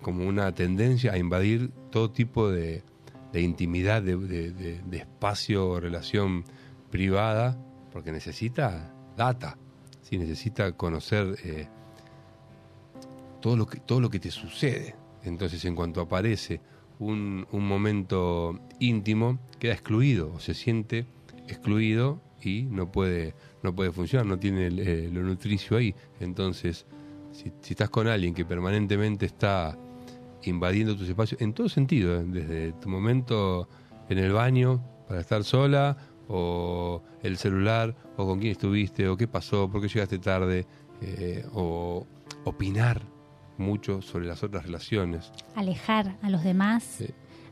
[0.00, 2.84] como una tendencia a invadir todo tipo de,
[3.34, 6.44] intimidad, de, espacio o relación
[6.90, 7.58] privada,
[7.92, 9.56] porque necesita data,
[10.02, 10.18] ¿sí?
[10.18, 11.68] necesita conocer eh,
[13.40, 14.94] todo, lo que, todo lo que te sucede.
[15.22, 16.60] Entonces, en cuanto aparece
[16.98, 21.06] un, momento íntimo, queda excluido o se siente
[21.48, 25.94] excluido y no puede, no puede funcionar, no tiene el, eh, lo nutricio ahí.
[26.20, 26.86] Entonces,
[27.32, 29.76] si, si estás con alguien que permanentemente está
[30.44, 32.24] invadiendo tus espacios, en todo sentido, ¿eh?
[32.26, 33.68] desde tu momento
[34.08, 35.96] en el baño para estar sola,
[36.32, 40.66] o el celular, o con quién estuviste, o qué pasó, por qué llegaste tarde,
[41.02, 42.06] eh, o
[42.44, 43.02] opinar
[43.58, 45.30] mucho sobre las otras relaciones.
[45.54, 47.04] Alejar a los demás,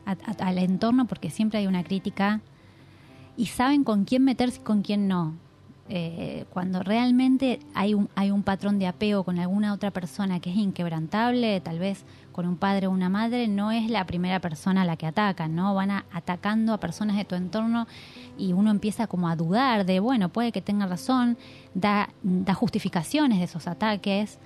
[0.05, 2.41] a- a- al entorno, porque siempre hay una crítica
[3.37, 5.35] y saben con quién meterse y con quién no.
[5.89, 10.49] Eh, cuando realmente hay un, hay un patrón de apego con alguna otra persona que
[10.49, 14.83] es inquebrantable, tal vez con un padre o una madre, no es la primera persona
[14.83, 15.73] a la que atacan, ¿no?
[15.75, 17.87] Van a- atacando a personas de tu entorno
[18.37, 21.37] y uno empieza como a dudar de, bueno, puede que tenga razón,
[21.73, 24.39] da, da justificaciones de esos ataques.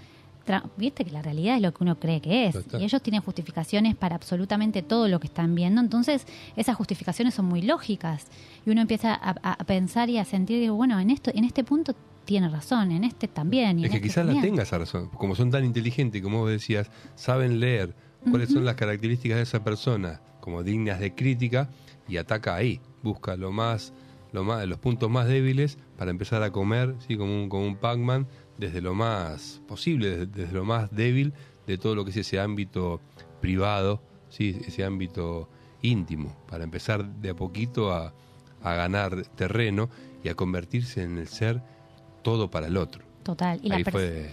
[0.78, 2.56] Viste que la realidad es lo que uno cree que es.
[2.80, 5.82] Y ellos tienen justificaciones para absolutamente todo lo que están viendo.
[5.82, 8.28] Entonces, esas justificaciones son muy lógicas.
[8.66, 11.64] Y uno empieza a, a pensar y a sentir, digo, bueno, en esto, en este
[11.64, 13.80] punto tiene razón, en este también.
[13.80, 15.10] y Es que este quizás la tenga esa razón.
[15.10, 17.96] Como son tan inteligentes, como vos decías, saben leer
[18.30, 21.70] cuáles son las características de esa persona como dignas de crítica
[22.08, 22.82] y ataca ahí.
[23.04, 23.94] Busca lo más,
[24.32, 27.18] lo más, los puntos más débiles para empezar a comer, ¿sí?
[27.18, 28.28] como un, como un Pac-Man,
[28.58, 31.34] desde lo más posible, desde, desde lo más débil
[31.68, 33.00] de todo lo que es ese ámbito
[33.42, 34.60] privado, ¿sí?
[34.68, 35.50] ese ámbito
[35.82, 38.14] íntimo, para empezar de a poquito a,
[38.64, 39.90] a ganar terreno
[40.24, 41.62] y a convertirse en el ser
[42.24, 43.04] todo para el otro.
[43.24, 43.60] Total.
[43.64, 44.30] Y ahí, fue,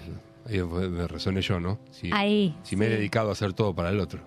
[0.46, 1.78] ahí fue- me resoné yo, ¿no?
[1.90, 4.20] Si, Ahí, si me he dedicado a hacer todo para el otro.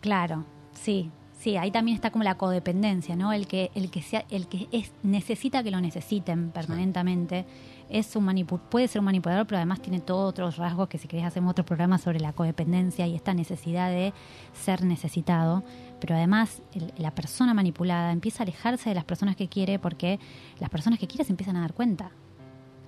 [0.00, 3.32] Claro, sí, sí, ahí también está como la codependencia, ¿no?
[3.32, 7.44] El que, el que sea, el que es, necesita que lo necesiten permanentemente.
[7.90, 11.08] Es un manipu- puede ser un manipulador, pero además tiene todos otros rasgos que si
[11.08, 14.12] querés hacemos otro programa sobre la codependencia y esta necesidad de
[14.54, 15.64] ser necesitado.
[16.00, 20.20] Pero además el- la persona manipulada empieza a alejarse de las personas que quiere porque
[20.60, 22.10] las personas que quiere se empiezan a dar cuenta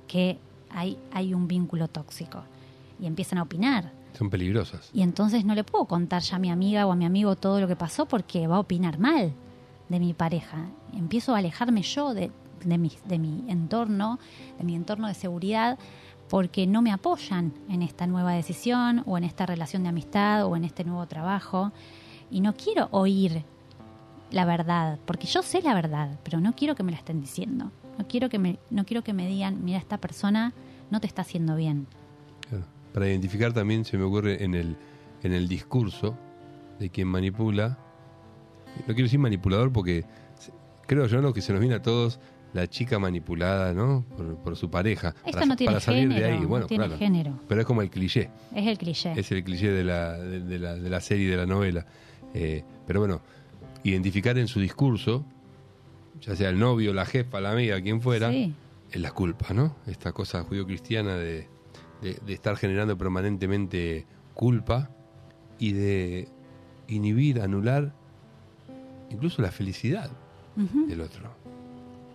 [0.07, 0.39] que
[0.71, 2.45] hay, hay un vínculo tóxico
[3.01, 3.91] y empiezan a opinar.
[4.17, 4.91] Son peligrosas.
[4.95, 7.61] Y entonces no le puedo contar ya a mi amiga o a mi amigo todo
[7.61, 9.33] lo que pasó porque va a opinar mal
[9.89, 10.67] de mi pareja.
[10.93, 12.31] Empiezo a alejarme yo de,
[12.65, 14.19] de, mi, de mi entorno,
[14.59, 15.79] de mi entorno de seguridad,
[16.29, 20.57] porque no me apoyan en esta nueva decisión o en esta relación de amistad o
[20.57, 21.73] en este nuevo trabajo.
[22.31, 23.45] Y no quiero oír
[24.31, 27.71] la verdad, porque yo sé la verdad, pero no quiero que me la estén diciendo.
[27.99, 30.55] No quiero que me, no quiero que me digan, mira, esta persona
[30.91, 31.87] no te está haciendo bien.
[32.93, 34.77] Para identificar también se me ocurre en el,
[35.23, 36.17] en el discurso
[36.79, 37.79] de quien manipula.
[38.81, 40.05] No quiero decir manipulador porque
[40.87, 41.33] creo yo ¿no?
[41.33, 42.21] que se nos viene a todos
[42.53, 44.05] la chica manipulada ¿no?
[44.17, 45.15] por, por su pareja.
[45.25, 46.41] Esto para, no tiene para salir género, de ahí.
[46.41, 46.99] no Bueno, tiene claro.
[46.99, 47.41] género.
[47.49, 48.29] Pero es como el cliché.
[48.55, 49.13] Es el cliché.
[49.17, 51.87] Es el cliché de la, de, de la, de la serie, de la novela.
[52.35, 53.21] Eh, pero bueno,
[53.85, 55.25] identificar en su discurso,
[56.21, 58.55] ya sea el novio, la jefa, la amiga, quien fuera, Sí.
[58.91, 59.77] es la culpa, ¿no?
[59.87, 61.49] Esta cosa judío-cristiana de,
[62.03, 64.91] de- de estar generando permanentemente culpa
[65.59, 66.29] y de
[66.89, 67.93] inhibir, anular
[69.11, 70.11] incluso la felicidad
[70.89, 71.31] del otro.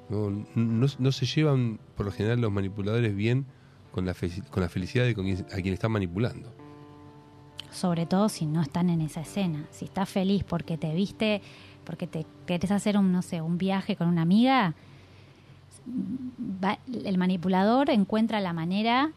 [0.09, 3.45] No, no- no se llevan, por lo general, los manipuladores bien
[3.91, 4.15] con la,
[4.51, 6.53] con la felicidad de a quien están manipulando.
[7.71, 9.65] Sobre todo si no están en esa escena.
[9.71, 11.41] Si estás feliz porque te viste,
[11.83, 14.73] porque te querés hacer un, no sé, un viaje con una amiga,
[16.63, 19.11] va- el manipulador encuentra la manera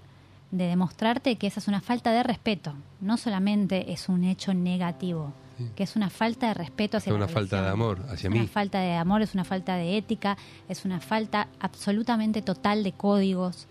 [0.51, 2.75] de demostrarte que esa es una falta de respeto.
[3.01, 5.33] No solamente es un hecho negativo,
[5.77, 8.33] que es una falta de respeto hacia Es una la falta de amor hacia es
[8.33, 8.39] mí.
[8.41, 10.37] Una falta de amor, es una falta de ética,
[10.69, 13.67] es una falta absolutamente total de códigos.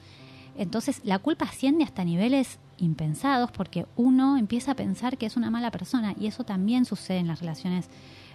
[0.58, 5.50] Entonces la culpa asciende hasta niveles impensados porque uno empieza a pensar que es una
[5.50, 7.90] mala persona y eso también sucede en las relaciones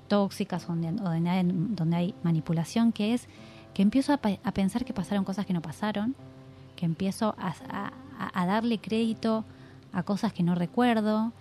[0.08, 3.26] tóxicas donde, donde, hay, donde hay manipulación, que es
[3.72, 6.14] que empiezo a, a pensar que pasaron cosas que no pasaron,
[6.76, 7.92] que empiezo a, a-
[8.42, 9.44] a darle crédito
[9.92, 11.32] a cosas que no recuerdo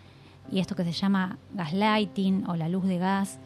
[0.51, 3.39] y esto que se llama gaslighting o la luz de gas,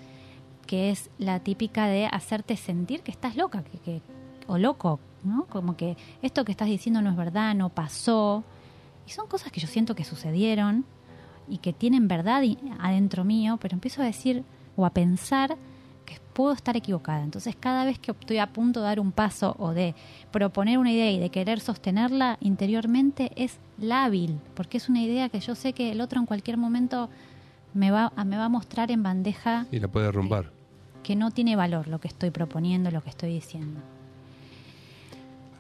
[0.66, 4.02] que es la típica de hacerte sentir que estás loca que, que-
[4.48, 5.46] o loco, ¿no?
[5.46, 8.44] Como que esto que estás diciendo no es verdad, no pasó.
[9.06, 10.86] Y son cosas que yo siento que sucedieron
[11.50, 12.44] y que tienen verdad
[12.80, 14.44] adentro mío, pero empiezo a decir
[14.76, 15.56] o a pensar
[16.38, 17.24] puedo estar equivocada.
[17.24, 19.96] Entonces cada vez que estoy a punto de dar un paso o de
[20.32, 25.40] proponer una idea y de querer sostenerla interiormente es lábil, porque es una idea que
[25.40, 27.10] yo sé que el otro en cualquier momento
[27.74, 30.52] me va, a- me va a mostrar en bandeja Y la puede romper.
[31.04, 33.80] que no tiene valor lo que estoy proponiendo, lo que estoy diciendo.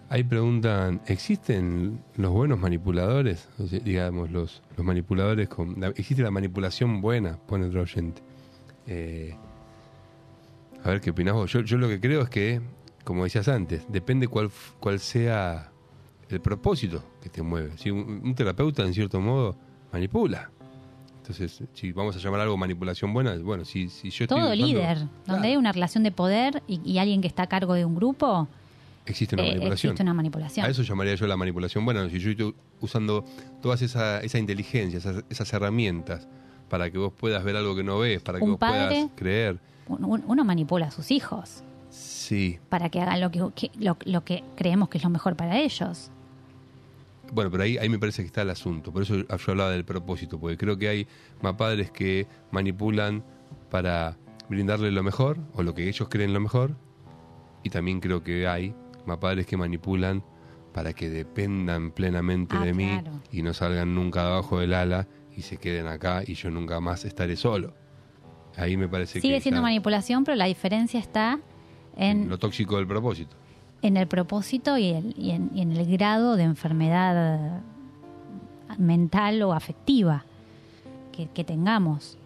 [0.09, 3.49] Ahí preguntan, ¿existen los buenos manipuladores?
[3.59, 5.79] O sea, digamos, los, los manipuladores con...
[5.81, 7.37] la- ¿Existe la manipulación buena?
[7.47, 8.21] Pone otro oyente.
[8.87, 9.35] Eh,
[10.87, 11.51] a ver qué opinás vos.
[11.51, 12.61] Yo, yo lo que creo es que
[13.03, 15.71] como decías antes, depende cuál, cuál sea
[16.29, 17.71] el propósito que te mueve.
[17.77, 19.55] Si un, un terapeuta, en cierto modo,
[19.93, 20.49] manipula.
[21.21, 24.65] Entonces, si vamos a llamar algo manipulación buena, bueno, si, si yo estoy Todo usando-
[24.65, 27.73] líder, Claro, donde hay una relación de poder y, y alguien que está a cargo
[27.73, 28.47] de un grupo,
[29.05, 29.91] existe una eh, manipulación.
[29.91, 30.65] existe una manipulación.
[30.65, 32.09] A eso llamaría yo la manipulación buena.
[32.09, 33.23] Si yo estoy usando
[33.61, 36.27] todas esa, esa inteligencia, esas, esas herramientas
[36.69, 39.09] para que vos puedas ver algo que no ves, para que Un vos padre- puedas
[39.15, 39.59] creer.
[39.87, 42.59] Un- un- Uno manipula a sus hijos Sí.
[42.69, 45.57] para que hagan lo que, que- lo, lo que creemos que es lo mejor para
[45.59, 46.11] ellos.
[47.31, 48.91] Bueno, pero ahí, ahí me parece que está el asunto.
[48.93, 51.07] Por eso yo hablaba del propósito, porque creo que hay
[51.41, 53.23] más padres que manipulan
[53.69, 54.15] para
[54.49, 56.75] brindarle lo mejor, o lo que ellos creen lo mejor,
[57.63, 58.73] y también creo que hay
[59.05, 60.23] más padres que manipulan
[60.73, 63.19] para que dependan plenamente Ah, de mí claro.
[63.31, 67.03] y no salgan nunca debajo del ala y se queden acá y yo nunca más
[67.03, 67.73] estaré solo.
[68.57, 71.39] Ahí me parece Sigue que siendo ya- manipulación, pero la diferencia está
[71.95, 73.35] en, lo tóxico del propósito.
[73.81, 77.61] en el propósito y, el- y en, y en el grado de enfermedad
[78.77, 80.25] mental o afectiva
[81.11, 82.17] que, que tengamos.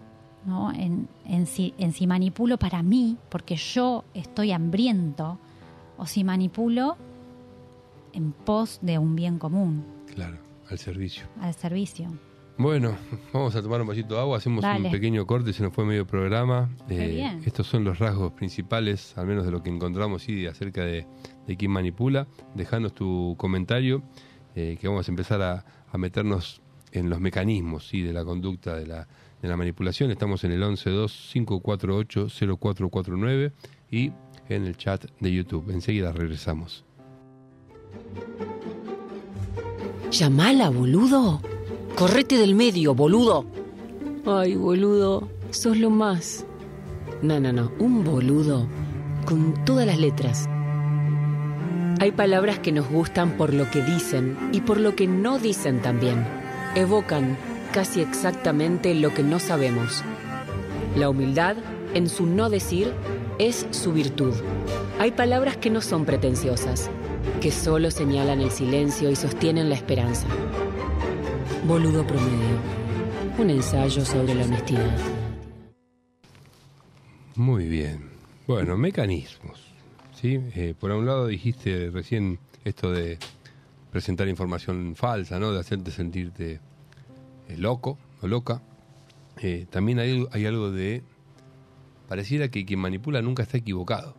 [0.45, 0.71] ¿no?
[0.73, 5.37] En, en, si, en si manipulo para mí, porque yo estoy hambriento,
[5.97, 6.97] o si manipulo
[8.13, 10.37] en pos de un bien común, Claro,
[10.69, 11.25] al servicio.
[11.39, 12.07] al servicio.
[12.61, 12.95] Bueno,
[13.33, 14.85] vamos a tomar un vasito de agua, hacemos Dale.
[14.85, 16.69] un pequeño corte, se nos fue medio programa.
[16.89, 17.41] Eh, bien.
[17.43, 21.07] Estos son los rasgos principales, al menos de lo que encontramos sí, acerca de,
[21.47, 22.27] de quién manipula.
[22.53, 24.03] Dejanos tu comentario,
[24.53, 28.75] eh, que vamos a empezar a, a meternos en los mecanismos sí, de la conducta
[28.75, 29.07] de la,
[29.41, 30.11] de la manipulación.
[30.11, 33.53] Estamos en el 1125480449
[33.89, 34.11] y
[34.49, 35.71] en el chat de YouTube.
[35.71, 36.85] Enseguida regresamos.
[40.11, 41.41] Llamala, boludo.
[41.95, 43.45] Correte del medio, boludo.
[44.25, 46.45] Ay, boludo, sos lo más.
[47.21, 48.67] No, no, no, un boludo
[49.25, 50.49] con todas las letras.
[51.99, 55.81] Hay palabras que nos gustan por lo que dicen y por lo que no dicen
[55.81, 56.25] también.
[56.75, 57.37] Evocan
[57.71, 60.03] casi exactamente lo que no sabemos.
[60.95, 61.57] La humildad,
[61.93, 62.91] en su no decir,
[63.37, 64.33] es su virtud.
[64.99, 66.89] Hay palabras que no son pretenciosas,
[67.39, 70.25] que solo señalan el silencio y sostienen la esperanza.
[71.71, 72.59] Boludo promedio.
[73.37, 74.97] Un ensayo sobre la honestidad.
[77.35, 78.09] Muy bien.
[78.45, 79.71] Bueno, mecanismos.
[80.13, 80.37] ¿sí?
[80.53, 83.17] Eh, por un lado dijiste recién esto de
[83.89, 85.53] presentar información falsa, ¿no?
[85.53, 86.59] de hacerte sentirte
[87.47, 88.61] eh, loco o loca.
[89.37, 91.03] Eh, también hay, hay algo de...
[92.09, 94.17] Pareciera que quien manipula nunca está equivocado.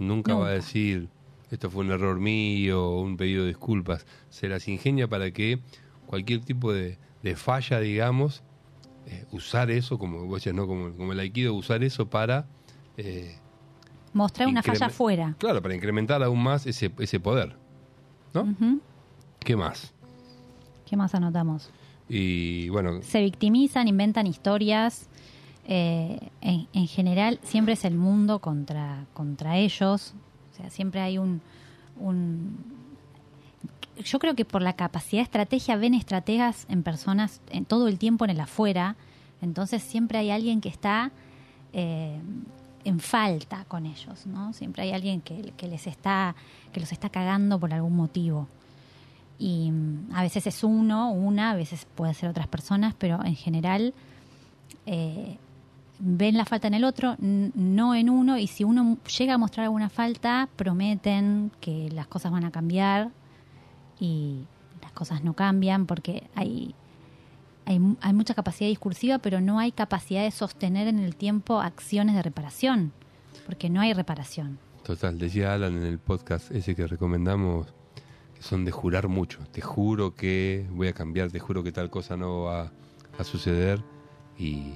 [0.00, 0.54] Nunca, va a Nunca.
[0.54, 1.08] decir,
[1.52, 4.06] esto fue un error mío o un pedido de disculpas.
[4.28, 5.60] Se las ingenia para que
[6.08, 8.42] cualquier tipo de, de falla, digamos,
[9.06, 10.66] eh, usar eso, como vos decías, ¿no?
[10.66, 12.46] como, como el aikido, usar eso para...
[12.96, 13.36] eh,
[14.14, 15.34] Mostrar una falla afuera.
[15.38, 17.54] Claro, para incrementar aún más ese, ese poder.
[18.34, 18.54] ¿No?
[19.38, 19.92] ¿Qué más?
[20.86, 21.70] ¿Qué más anotamos?
[22.08, 25.08] Y bueno, Se victimizan, inventan historias.
[25.66, 30.14] eh, en, en general, siempre es el mundo contra, contra ellos.
[30.52, 31.42] O sea, siempre hay un,
[31.98, 32.77] un.
[34.04, 37.98] Yo creo que por la capacidad de estrategia ven estrategas en personas en todo el
[37.98, 38.96] tiempo en el afuera.
[39.40, 41.10] Entonces siempre hay alguien que está
[41.72, 42.18] eh,
[42.84, 44.52] en falta con ellos, ¿no?
[44.52, 46.34] Siempre hay alguien que, que les está,
[46.72, 48.48] que los está cagando por algún motivo.
[49.38, 53.36] Y mm, a veces es uno, una, a veces puede ser otras personas, pero en
[53.36, 53.94] general
[54.86, 55.36] eh,
[55.98, 59.64] ven la falta en el otro, no en uno, y si uno llega a mostrar
[59.64, 63.10] alguna falta, prometen que las cosas van a cambiar
[64.00, 64.44] y
[64.82, 66.74] las cosas no cambian porque hay,
[67.66, 72.14] hay, hay mucha capacidad discursiva, pero no hay capacidad de sostener en el tiempo acciones
[72.14, 72.92] de reparación,
[73.46, 74.58] porque no hay reparación.
[74.84, 77.66] total, decía Alan en el podcast ese que recomendamos,
[78.34, 79.40] que son de jurar mucho.
[79.52, 82.72] Te juro que voy a cambiar, te juro que tal cosa no va
[83.18, 83.82] a suceder.
[84.38, 84.72] Y,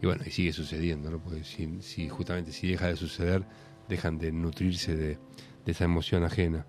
[0.00, 1.18] y bueno, y sigue sucediendo, ¿no?
[1.18, 3.44] Porque si, si justamente si deja de suceder,
[3.88, 5.18] dejan de nutrirse de,
[5.64, 6.64] de esa emoción ajena.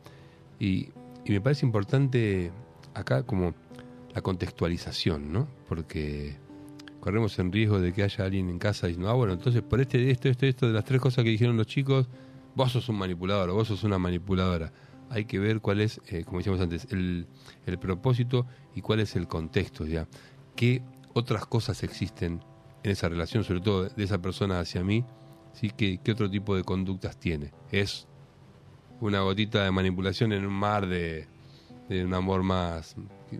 [0.60, 0.90] Y,
[1.26, 2.52] y me parece importante
[2.94, 3.54] acá como
[4.14, 5.48] la contextualización, ¿no?
[5.68, 6.38] Porque
[7.00, 10.12] corremos en riesgo de que haya alguien en casa diciendo, ah, bueno, entonces por este,
[10.12, 12.08] esto, esto, esto, de las tres cosas que dijeron los chicos,
[12.56, 14.72] vos sos un manipulador vos sos una manipuladora.
[15.10, 17.28] Hay que ver cuál es, eh, como decíamos antes, el,
[17.66, 20.08] el propósito y cuál es el contexto, ¿ya?
[20.56, 20.82] ¿Qué
[21.14, 22.44] otras cosas existen
[22.84, 25.06] en esa relación, sobre todo de esa persona hacia mí?
[25.54, 25.72] ¿sí?
[25.76, 27.52] ¿Qué, qué otro tipo de conductas tiene?
[27.72, 28.08] ¿Es
[29.00, 31.28] una gotita de manipulación en un mar de,
[31.90, 32.96] un amor más,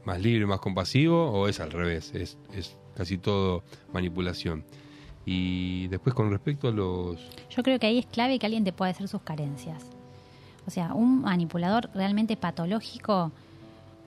[0.06, 2.12] más libre, más compasivo, o es al revés?
[2.14, 4.64] Es, es casi todo manipulación.
[5.26, 7.18] Y después con respecto a los...
[7.50, 9.84] Yo creo que ahí es clave que alguien te pueda decir sus carencias.
[10.68, 13.32] O sea, un manipulador realmente patológico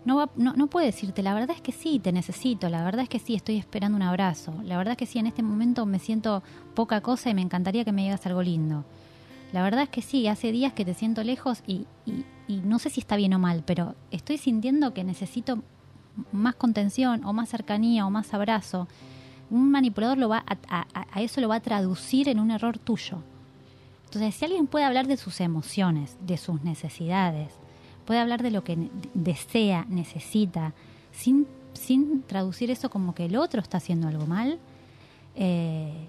[0.07, 3.03] no, va, no, no puede decirte, la verdad es que sí, te necesito, la verdad
[3.03, 5.85] es que sí, estoy esperando un abrazo, la verdad es que sí, en este momento
[5.85, 6.45] me siento
[6.75, 8.85] poca cosa y me encantaría que me digas algo lindo.
[9.53, 12.79] La verdad es que sí, hace días que te siento lejos y, y, y no
[12.79, 15.63] sé si está bien o mal, pero estoy sintiendo que necesito
[16.33, 18.89] más contención o más cercanía o más abrazo.
[19.51, 22.79] Un manipulador lo va a, a- a eso lo va a traducir en un error
[22.79, 23.19] tuyo.
[24.07, 27.53] Entonces, si alguien puede hablar de sus emociones, de sus necesidades,
[28.05, 30.75] puede hablar de lo que desea, necesita,
[31.13, 34.59] sin, sin traducir eso como que el otro está haciendo algo mal,
[35.35, 36.09] eh,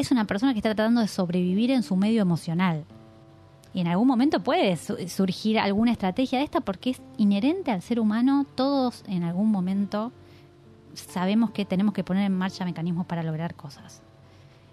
[0.00, 2.84] es una persona que está tratando de sobrevivir en su medio emocional.
[3.72, 7.82] Y en algún momento puede su- surgir alguna estrategia de esta porque es inherente al
[7.82, 8.44] ser humano.
[8.54, 10.12] Todos en algún momento
[10.94, 14.02] sabemos que tenemos que poner en marcha mecanismos para lograr cosas.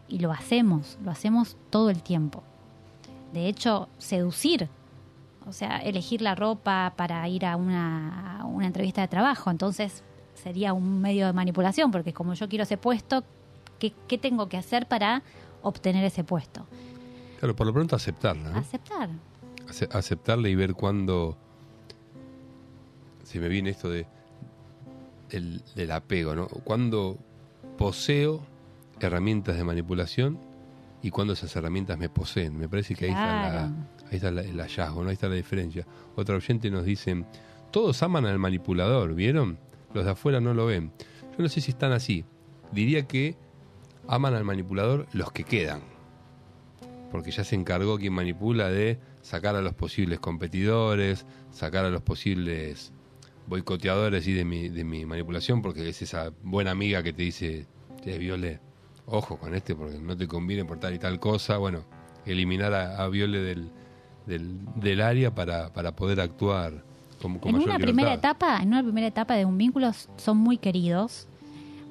[0.10, 2.42] Y lo hacemos, lo hacemos todo el tiempo.
[3.34, 4.70] De hecho, seducir,
[5.48, 10.02] o sea, elegir la ropa para ir a una, a una entrevista de trabajo, entonces
[10.34, 13.24] sería un medio de manipulación, porque como yo quiero ese puesto,
[13.80, 15.24] ¿qué, qué tengo que hacer para
[15.62, 16.66] obtener ese puesto?
[17.40, 18.58] Claro, por lo pronto aceptarla, ¿no?
[18.60, 19.10] Aceptar.
[19.70, 21.38] Ace- aceptarla y ver cuándo
[23.24, 24.06] se me viene esto de
[25.30, 26.48] del, del apego, ¿no?
[26.48, 27.18] Cuando
[27.78, 28.42] poseo
[29.00, 30.40] herramientas de manipulación
[31.02, 32.58] y cuando esas herramientas me poseen.
[32.58, 33.66] Me parece que ahí está, la-
[34.10, 35.10] ahí está la- el hallazgo, ¿no?
[35.10, 35.86] Ahí está la diferencia.
[36.16, 37.26] Otra oyente nos dice,
[37.72, 39.60] todos aman al manipulador, ¿vieron?
[39.94, 40.92] Los de afuera no lo ven.
[41.38, 42.24] Yo no sé si están así.
[42.72, 43.36] Diría que
[44.08, 45.82] aman al manipulador los que quedan.
[47.12, 52.02] Porque ya se encargó quien manipula de sacar a los posibles competidores, sacar a los
[52.02, 52.92] posibles
[53.48, 57.66] boicoteadores y de mi, de mi manipulación, porque es esa buena amiga que te dice,
[58.04, 58.60] te Viole,
[59.06, 61.86] ojo con este porque no te conviene por tal y tal cosa, bueno,
[62.26, 63.72] eliminar a, a Viole del,
[64.26, 66.84] del, del área para, para poder actuar
[67.22, 70.58] con, con en una primera etapa, en una primera etapa de un vínculo son muy
[70.58, 71.28] queridos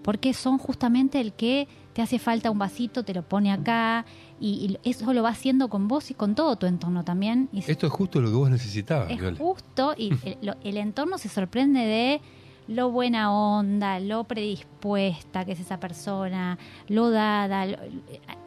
[0.03, 4.05] porque son justamente el que te hace falta un vasito, te lo pone acá
[4.39, 7.49] y, y eso lo va haciendo con vos y con todo tu entorno también.
[7.55, 11.17] Y Esto es justo lo que vos necesitabas, es justo y el, lo- el entorno
[11.17, 12.21] se sorprende de
[12.69, 17.79] lo buena onda, lo predispuesta que es esa persona, lo dada, lo,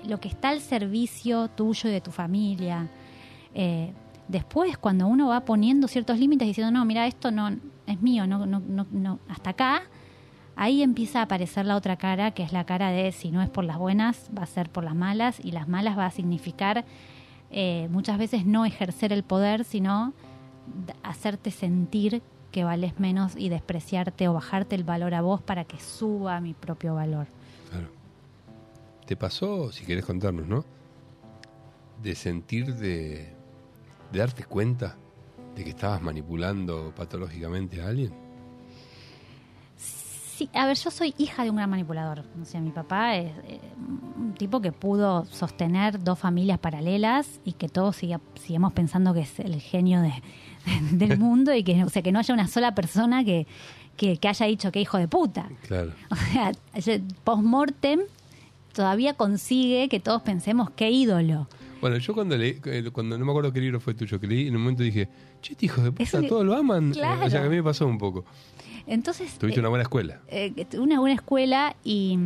[0.08, 2.88] lo que está al servicio tuyo y de tu familia.
[3.56, 3.94] Eh,
[4.28, 7.50] después, cuando uno va poniendo ciertos límites diciendo, no, mira, esto no
[7.88, 9.82] es mío, no, no, no, no, hasta acá,
[10.60, 13.50] ahí empieza a aparecer la otra cara, que es la cara de si no es
[13.50, 16.84] por las buenas, va a ser por las malas, y las malas va a significar
[17.50, 20.14] eh, muchas veces no ejercer el poder, sino
[21.02, 25.80] hacerte sentir que vales menos y despreciarte o bajarte el valor a vos para que
[25.80, 27.28] suba mi propio valor.
[27.70, 27.88] Claro.
[29.06, 30.66] ¿Te pasó, si querés contarnos, no?
[32.04, 33.34] De sentir de
[34.12, 34.98] darte cuenta
[35.56, 38.29] de que estabas manipulando patológicamente a alguien.
[40.40, 42.24] Sí, a ver, yo soy hija de un gran manipulador.
[42.42, 43.60] O sea, mi papá es eh,
[44.18, 49.20] un tipo que pudo sostener dos familias paralelas y que todos siga- sigamos pensando que
[49.20, 50.14] es el genio de,
[50.92, 53.48] del mundo y que, o sea, que no haya una sola persona que,
[53.98, 55.50] que, que haya dicho que hijo de puta.
[55.68, 55.92] Claro.
[56.78, 58.00] O sea, post-mortem
[58.74, 61.50] todavía consigue que todos pensemos qué ídolo.
[61.82, 64.48] Bueno, yo cuando leí, eh, cuando no me acuerdo qué libro fue tuyo que leí,
[64.48, 65.10] en un momento dije,
[65.42, 66.92] che, este hijo de puta, todos lo aman.
[66.92, 67.22] Claro.
[67.24, 68.26] Eh, O sea, que a mí me pasó un poco.
[68.90, 70.20] Entonces, Tuviste eh, una buena escuela.
[70.28, 72.18] eh, una buena escuela y,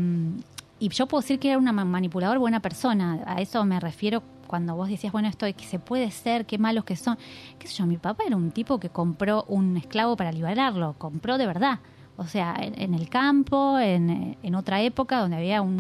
[0.80, 3.22] y yo puedo decir que era una ma- manipulador buena persona.
[3.26, 6.58] A eso me refiero cuando vos decías, bueno, esto de que se puede ser, qué
[6.58, 7.18] malos que son.
[7.60, 11.38] Qué sé yo, mi papá era un tipo que compró un esclavo para liberarlo, compró
[11.38, 11.80] de verdad.
[12.16, 15.74] O sea, en, en el campo, en, en otra época donde había un,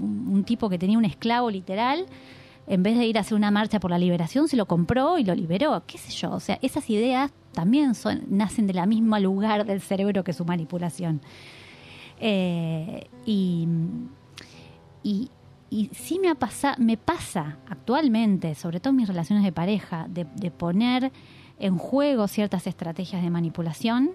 [0.00, 2.06] un- un tipo que tenía un esclavo literal,
[2.66, 5.24] en vez de ir a hacer una marcha por la liberación, se lo compró y
[5.24, 5.82] lo liberó.
[5.86, 6.32] ¿Qué sé yo?
[6.32, 11.20] O sea, esas ideas también son, nacen del mismo lugar del cerebro que su manipulación.
[12.20, 13.68] Eh, y,
[15.02, 15.30] y,
[15.92, 20.24] sí me, ha pasa, me pasa actualmente, sobre todo en mis relaciones de pareja, de,
[20.36, 21.12] de poner
[21.58, 24.10] en juego ciertas estrategias de manipulación,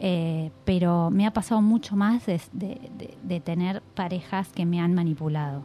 [0.00, 4.80] eh, pero me ha pasado mucho más de, de- de- de tener parejas que me
[4.80, 5.64] han manipulado.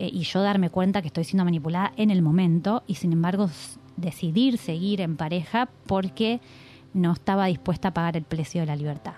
[0.00, 3.50] Eh, y yo darme cuenta que estoy siendo manipulada en el momento y sin embargo
[3.98, 6.40] decidir seguir en pareja porque
[6.94, 9.12] no estaba dispuesta a pagar el precio de la libertad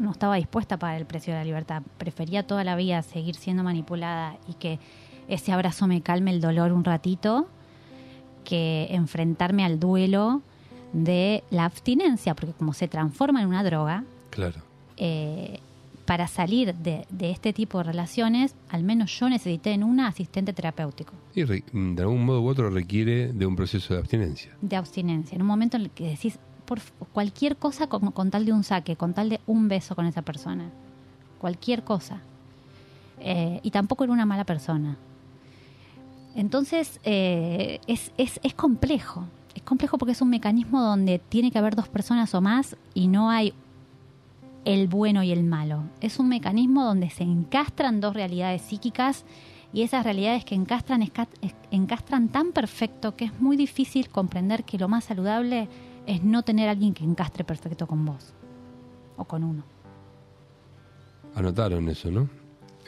[0.00, 1.82] no estaba dispuesta a pagar el precio de la libertad.
[1.98, 4.78] Prefería toda la vida seguir siendo manipulada y que
[5.28, 7.46] ese abrazo me calme el dolor un ratito
[8.42, 10.40] que enfrentarme al duelo
[10.94, 14.62] de la abstinencia, porque como se transforma en una droga, Claro.
[14.96, 15.60] eh,
[16.10, 20.52] para salir de, de este tipo de relaciones, al menos yo necesité en una asistente
[20.52, 24.50] terapéutico Y re- de algún modo u otro requiere de un proceso de abstinencia.
[24.60, 25.36] de abstinencia.
[25.36, 26.80] En un momento en el que decís por
[27.12, 30.22] cualquier cosa con, con tal de un saque, con tal de un beso con esa
[30.22, 30.64] persona.
[31.38, 32.20] Cualquier cosa.
[33.20, 34.96] Eh, y tampoco era una mala persona.
[36.34, 39.26] Entonces, eh, es, es, es complejo.
[39.54, 43.06] Es complejo porque es un mecanismo donde tiene que haber dos personas o más y
[43.06, 43.52] no hay
[44.64, 45.84] el bueno y el malo.
[46.00, 49.24] Es un mecanismo donde se encastran dos realidades psíquicas
[49.72, 51.08] y esas realidades que encastran,
[51.70, 55.68] encastran tan perfecto que es muy difícil comprender que lo más saludable
[56.06, 58.34] es no tener a alguien que encastre perfecto con vos
[59.16, 59.62] o con uno.
[61.34, 62.28] Anotaron eso, ¿no?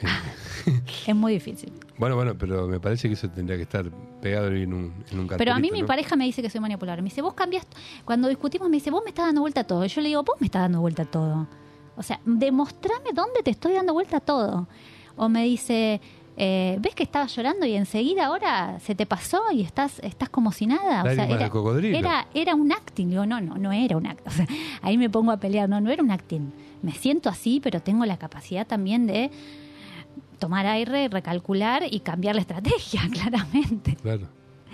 [1.07, 1.71] Es muy difícil.
[1.97, 3.89] bueno, bueno, pero me parece que eso tendría que estar
[4.21, 7.01] pegado en un, en un Pero a mí mi pareja me dice que soy manipuladora.
[7.01, 7.67] Me dice, vos cambias.
[8.05, 9.83] Cuando discutimos, me dice, vos me estás dando vuelta a todo.
[9.83, 11.47] Y yo le digo, vos me estás dando vuelta a todo.
[11.95, 14.67] O sea, demostrame dónde te estoy dando vuelta a todo.
[15.15, 16.01] O me dice,
[16.37, 20.51] eh, ¿ves que estabas llorando y enseguida ahora se te pasó y estás, estás como
[20.51, 21.01] si nada?
[21.03, 21.47] O sea, era,
[21.99, 23.09] era, era un acting.
[23.09, 24.23] Digo, no, no, no era un acting.
[24.27, 24.47] O sea,
[24.81, 25.69] ahí me pongo a pelear.
[25.69, 26.51] No, no era un acting.
[26.81, 29.29] Me siento así, pero tengo la capacidad también de
[30.39, 33.95] tomar aire, recalcular y cambiar la estrategia, claramente.
[34.01, 34.27] Claro.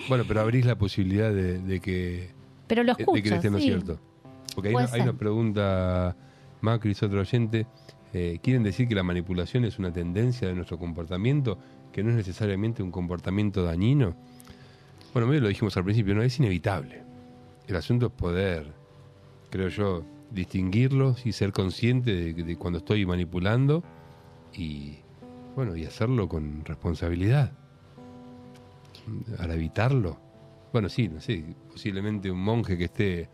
[0.08, 2.32] Bueno, pero abrís la posibilidad de, de que
[2.68, 3.62] Pero lo escucho, de que le estén sí.
[3.64, 4.00] cierto.
[4.56, 5.10] Porque ahí, Puede nos- ahí ser.
[6.60, 7.68] Pregunta Macris, otro oyente,
[8.14, 11.58] eh, ¿quieren decir que la manipulación es una tendencia de nuestro comportamiento,
[11.92, 14.16] que no es necesariamente un comportamiento dañino?
[15.14, 17.04] Bueno, medio lo dijimos al principio, no es inevitable.
[17.68, 18.74] El asunto es poder,
[19.50, 23.84] creo yo, distinguirlos y ser consciente de, de cuando estoy manipulando
[24.54, 24.98] y,
[25.56, 27.52] bueno, y hacerlo con responsabilidad.
[29.38, 30.20] Para evitarlo.
[30.72, 33.30] Bueno, sí, no sé, posiblemente un monje que esté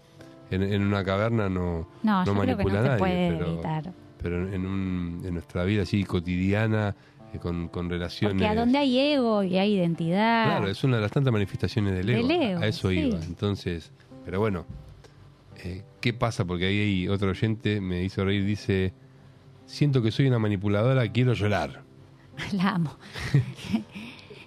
[0.52, 3.00] en, en una caverna no, No, no yo creo que manipula no a se nadie,
[3.00, 3.94] puede pero, evitar.
[4.22, 6.96] pero en, un- en nuestra vida así cotidiana,
[7.34, 8.36] eh, con, con relaciones...
[8.42, 10.46] Porque a donde hay ego y hay identidad.
[10.46, 12.28] Claro, es una de las tantas manifestaciones del ego.
[12.28, 13.00] Del ego, a eso sí.
[13.00, 13.20] iba.
[13.24, 13.92] Entonces,
[14.24, 14.66] pero bueno,
[15.64, 16.46] eh, ¿qué pasa?
[16.46, 18.94] Porque ahí hay otro oyente me hizo reír, dice,
[19.66, 21.84] siento que soy una manipuladora, quiero llorar.
[22.54, 22.96] La amo.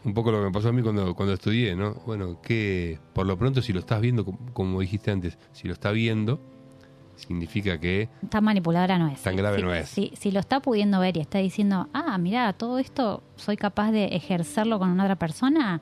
[0.09, 1.94] Un poco lo que me pasó a mí cuando, cuando estudié, ¿no?
[2.06, 5.90] Bueno, que por lo pronto si lo estás viendo, como, dijiste antes, si lo está
[5.92, 6.40] viendo,
[7.16, 9.20] significa que Tan manipuladora no es.
[9.22, 9.88] Tan grave Si- no es.
[9.90, 13.90] Si, si lo está pudiendo ver y está diciendo, ah, mira, todo esto soy capaz
[13.90, 15.80] de ejercerlo con una otra persona,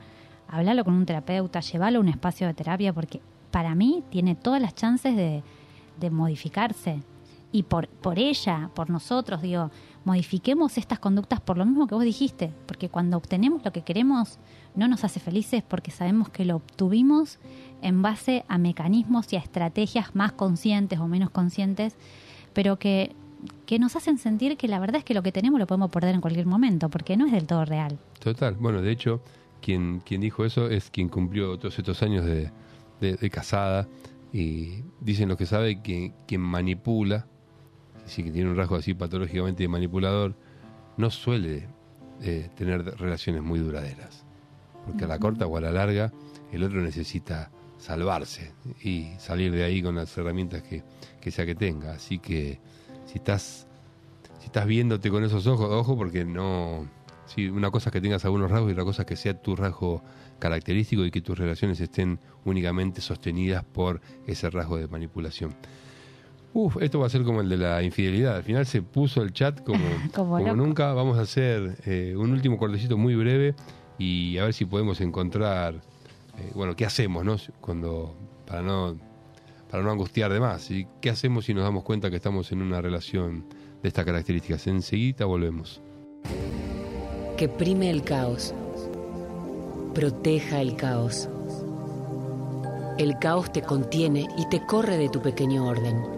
[0.49, 3.21] hablarlo con un terapeuta, llevarlo a un espacio de terapia, porque
[3.51, 5.41] para mí tiene todas las chances de,
[5.99, 7.01] de modificarse.
[7.57, 9.71] Y por, por ella, por nosotros, digo,
[10.05, 14.37] modifiquemos estas conductas por lo mismo que vos dijiste, porque cuando obtenemos lo que queremos
[14.75, 17.39] no nos hace felices porque sabemos que lo obtuvimos
[17.81, 21.95] en base a mecanismos y a estrategias más conscientes o menos conscientes,
[22.53, 23.15] pero que,
[23.65, 26.13] que nos hacen sentir que la verdad es que lo que tenemos lo podemos perder
[26.13, 27.97] en cualquier momento, porque no es del todo real.
[28.19, 28.53] Total.
[28.59, 29.21] Bueno, de hecho,
[29.63, 32.51] quien, quien dijo eso es quien cumplió todos estos años de,
[33.01, 33.87] de- casada.
[34.33, 37.25] Y dicen los que saben que quien manipula,
[38.07, 40.35] sí que tiene un rasgo así patológicamente manipulador,
[40.97, 41.67] no suele
[42.21, 44.25] eh, tener relaciones muy duraderas.
[44.85, 46.11] Porque a la corta o a la larga,
[46.51, 50.83] el otro necesita salvarse y salir de ahí con las herramientas que,
[51.21, 51.93] que sea que tenga.
[51.93, 52.59] Así que
[53.05, 53.67] si estás
[54.39, 56.87] si estás viéndote con esos ojos, ojo, porque no.
[57.25, 59.55] Sí, una cosa es que tengas algunos rasgos y otra cosa es que sea tu
[59.55, 60.01] rasgo
[60.39, 65.53] característico y que tus relaciones estén únicamente sostenidas por ese rasgo de manipulación.
[66.59, 68.37] Uf, esto va a ser como el de la infidelidad.
[68.37, 69.79] Al final se puso el chat como,
[70.15, 70.55] Como como loco.
[70.55, 70.91] nunca.
[70.93, 73.53] Vamos a hacer eh, un último cortecito muy breve
[73.99, 77.35] y a ver si podemos encontrar, eh, bueno, qué hacemos, ¿no?
[77.61, 78.15] Cuando,
[78.47, 78.97] para no,
[79.69, 80.71] para no angustiar de más.
[80.71, 83.45] ¿Y qué hacemos si nos damos cuenta que estamos en una relación
[83.83, 84.65] de estas características?
[84.65, 85.79] Enseguida volvemos.
[87.37, 88.55] que prime el caos,
[89.93, 91.29] proteja el caos.
[92.97, 96.16] El caos te contiene y te corre de tu pequeño orden.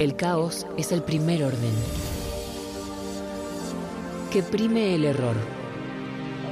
[0.00, 1.72] El caos es el primer orden.
[4.32, 5.36] Que prime el error.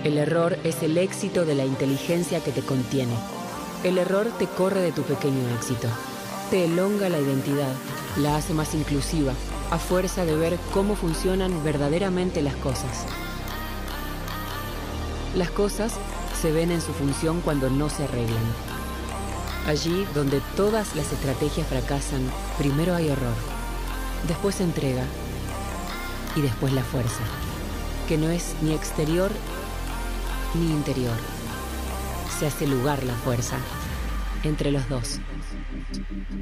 [0.04, 3.14] El error es el éxito de la inteligencia que te contiene.
[3.82, 5.88] El error te corre de tu pequeño éxito.
[6.50, 7.72] Te elonga la identidad,
[8.18, 9.32] la hace más inclusiva,
[9.72, 13.06] a fuerza de ver cómo funcionan verdaderamente las cosas.
[15.34, 15.94] Las cosas
[16.40, 18.71] se ven en su función cuando no se arreglan.
[19.66, 22.20] Allí donde todas las estrategias fracasan,
[22.58, 23.34] primero hay horror,
[24.26, 25.04] después entrega
[26.34, 27.22] y después la fuerza,
[28.08, 29.30] que no es ni exterior
[30.54, 31.16] ni interior.
[32.38, 33.56] Se hace lugar la fuerza
[34.42, 35.20] entre los dos.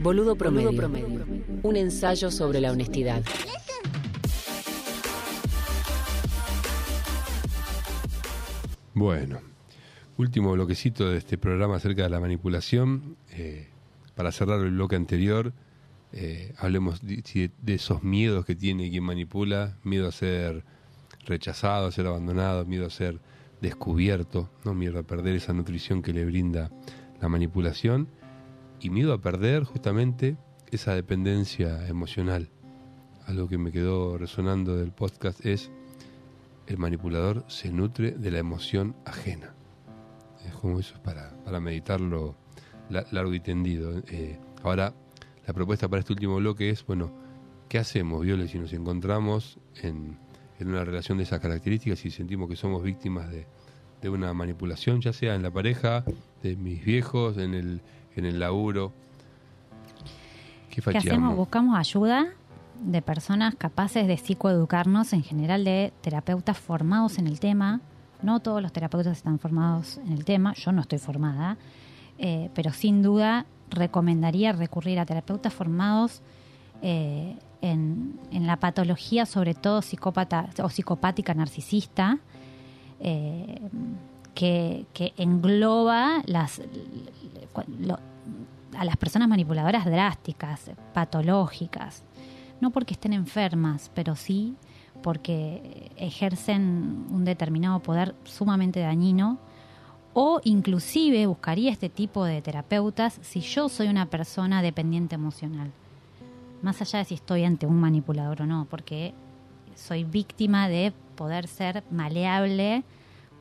[0.01, 0.35] Boludo.
[0.35, 1.27] Boludo promedio.
[1.63, 3.23] Un ensayo sobre la honestidad.
[8.95, 9.41] Bueno,
[10.21, 13.17] último bloquecito de este programa acerca de la manipulación.
[13.33, 13.69] Eh,
[14.15, 15.53] para cerrar el bloque anterior,
[16.13, 20.65] eh, hablemos de, de, esos miedos que tiene quien manipula, miedo a ser
[21.25, 23.19] rechazado, a ser abandonado, miedo a ser
[23.63, 26.71] descubierto, no miedo a perder esa nutrición que le brinda
[27.21, 28.09] la manipulación
[28.81, 30.37] y miedo a perder justamente
[30.71, 32.51] esa dependencia emocional.
[33.27, 35.71] Algo que me quedó resonando del podcast es
[36.67, 39.55] el manipulador se nutre de la emoción ajena.
[40.47, 42.37] Es como eso es para, para meditarlo
[42.89, 44.03] largo y tendido.
[44.09, 44.93] Eh, ahora,
[45.47, 47.11] la propuesta para este último bloque es, bueno,
[47.69, 50.19] ¿qué hacemos, Viole, si nos encontramos en,
[50.59, 53.47] en una relación de esas características y sentimos que somos víctimas de,
[54.01, 56.05] de una manipulación, ya sea en la pareja,
[56.43, 57.81] de mis viejos, en el,
[58.17, 58.93] en el laburo?
[60.71, 61.37] ¿Qué, ¿Qué hacemos?
[61.37, 62.33] Buscamos ayuda
[62.81, 67.81] de personas capaces de psicoeducarnos, en general de terapeutas formados en el tema.
[68.23, 71.57] No todos los terapeutas están formados en el tema, yo no estoy formada,
[72.19, 76.23] eh, pero sin duda recomendaría recurrir a terapeutas formados
[76.83, 82.19] eh, en, la patología, sobre todo psicópata o psicopática narcisista,
[83.01, 83.61] eh,
[84.35, 86.63] que, engloba las,
[88.77, 92.03] a las personas manipuladoras drásticas, patológicas.
[92.61, 94.57] No porque estén enfermas, pero sí
[95.03, 99.39] porque ejercen un determinado poder sumamente dañino
[100.13, 105.71] o inclusive buscaría este tipo de terapeutas si yo soy una persona dependiente emocional,
[106.63, 109.15] más allá de si estoy ante un manipulador o no, porque
[109.77, 112.83] soy víctima de poder ser maleable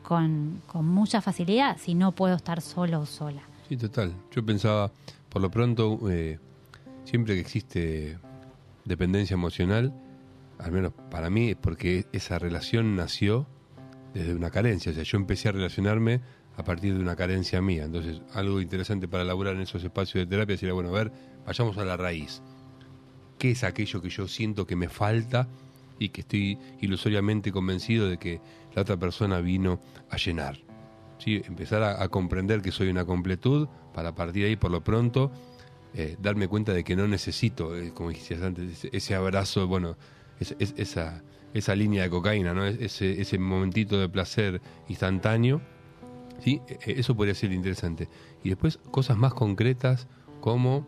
[0.04, 3.42] con, mucha facilidad si no puedo estar solo o sola.
[3.68, 4.14] Sí, total.
[4.32, 4.92] Yo pensaba,
[5.30, 6.40] por lo pronto, eh,
[7.04, 8.18] siempre que existe
[8.86, 9.94] dependencia emocional,
[10.60, 13.48] al menos para mí, porque esa relación nació
[14.14, 14.92] desde una carencia.
[14.92, 16.22] O sea, yo empecé a relacionarme
[16.58, 17.86] a partir de una carencia mía.
[17.86, 21.12] Entonces, algo interesante para elaborar en esos espacios de terapia sería, bueno, a ver,
[21.46, 22.42] vayamos a la raíz.
[23.38, 25.48] ¿Qué es aquello que yo siento que me falta
[25.98, 28.42] y que estoy ilusoriamente convencido de que
[28.76, 29.80] la otra persona vino
[30.10, 30.60] a llenar?
[31.20, 31.42] ¿Sí?
[31.46, 35.32] Empezar a, a comprender que soy una completud para partir de ahí, por lo pronto,
[35.94, 39.98] eh, darme cuenta de que no necesito, eh, como decías antes, ese, abrazo, bueno,
[40.40, 41.24] esa,
[41.54, 42.66] esa línea de cocaína, ¿no?
[42.66, 45.62] ese, ese momentito de placer instantáneo.
[46.40, 46.62] ¿sí?
[46.68, 48.10] E, e, eso podría ser interesante.
[48.44, 50.08] Y después cosas más concretas
[50.42, 50.88] como,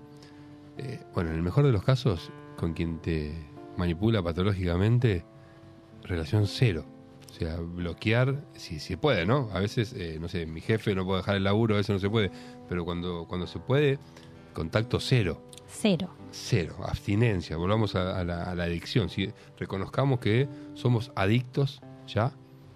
[0.77, 3.33] eh, bueno, en el mejor de los casos, con quien te
[3.77, 5.25] manipula patológicamente,
[6.03, 6.85] relación cero.
[7.29, 9.49] O sea, bloquear, si se puede, ¿no?
[9.53, 12.09] A veces, no sé, mi jefe no puede dejar el laburo, a veces no se
[12.09, 12.29] puede,
[12.67, 13.99] pero cuando, cuando se puede,
[14.53, 15.41] contacto cero.
[15.71, 16.09] Cero.
[16.31, 19.09] Cero, abstinencia, volvamos a, la, adicción.
[19.09, 22.33] Si reconozcamos que somos adictos ya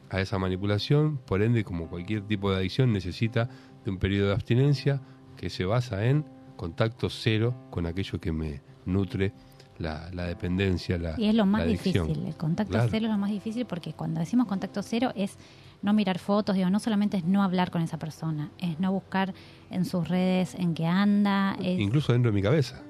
[0.10, 3.50] a esa manipulación, por ende, como cualquier tipo de adicción, necesita
[3.84, 5.02] de un periodo de abstinencia
[5.38, 6.26] que se basa en
[6.56, 9.34] contacto cero con aquello que me nutre
[9.78, 13.66] la, dependencia, la Y es lo más difícil, el contacto cero es lo más difícil
[13.66, 15.38] porque cuando decimos contacto cero es
[15.82, 19.34] no mirar fotos, digo, no solamente es no hablar con esa persona, es no buscar
[19.76, 21.56] en sus redes en qué anda.
[21.62, 22.82] Incluso dentro de mi cabeza,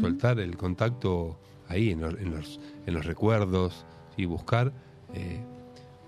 [0.00, 1.38] soltar el contacto
[1.68, 3.86] ahí, en los, en los, recuerdos,
[4.16, 4.72] y buscar
[5.14, 5.40] eh,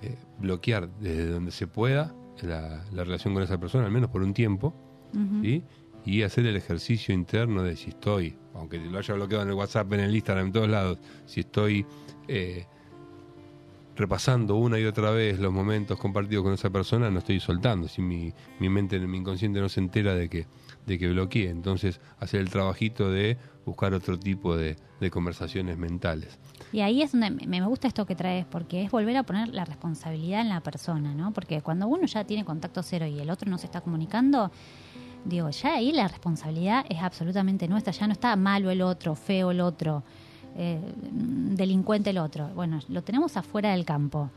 [0.02, 4.34] eh, bloquear desde donde se pueda la, relación con esa persona, al menos por un
[4.34, 4.74] tiempo,
[6.04, 9.92] y hacer el ejercicio interno de si estoy, aunque lo haya bloqueado en el WhatsApp,
[9.92, 11.86] en el Instagram, en todos lados, si estoy
[12.28, 12.66] eh,
[13.96, 17.88] repasando una y otra vez los momentos compartidos con esa persona, no estoy soltando.
[17.88, 20.46] Si mi, mi mente, mi inconsciente no se entera de que,
[20.86, 21.50] de que bloqueé.
[21.50, 24.76] Entonces, hacer el trabajito de buscar otro tipo de,
[25.10, 26.38] conversaciones mentales.
[26.72, 29.66] Y ahí es donde me gusta esto que traes, porque es volver a poner la
[29.66, 31.30] responsabilidad en la persona, ¿no?
[31.30, 34.50] Porque cuando uno ya tiene contacto cero y el otro no se está comunicando,
[35.26, 39.50] digo, ya ahí la responsabilidad es absolutamente nuestra, ya no está malo el otro, feo
[39.50, 40.04] el otro
[40.56, 42.48] eh, delincuente el otro.
[42.54, 44.30] Bueno, lo tenemos afuera del campo.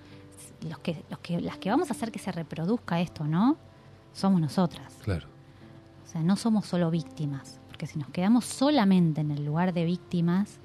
[0.67, 3.57] Los que, los que, las que vamos a hacer que se reproduzca esto, ¿no?
[4.13, 4.93] Somos nosotras.
[5.03, 5.27] Claro.
[6.05, 9.85] O sea, no somos solo víctimas, porque si nos quedamos solamente en el lugar de
[9.85, 10.57] víctimas,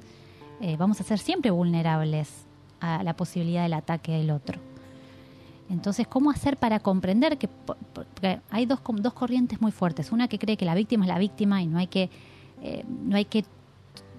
[0.61, 2.47] eh, vamos a ser siempre vulnerables
[2.81, 4.61] a la posibilidad del ataque del otro.
[5.69, 10.13] Entonces, ¿cómo hacer para comprender que porque hay dos, dos corrientes muy fuertes?
[10.13, 12.11] Una que cree que la víctima es la víctima y no hay que,
[12.63, 13.45] eh, no hay que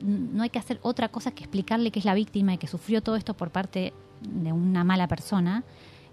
[0.04, 3.01] no hay que hacer otra cosa que explicarle que es la víctima y que sufrió
[3.01, 5.64] todo esto por parte de una mala persona.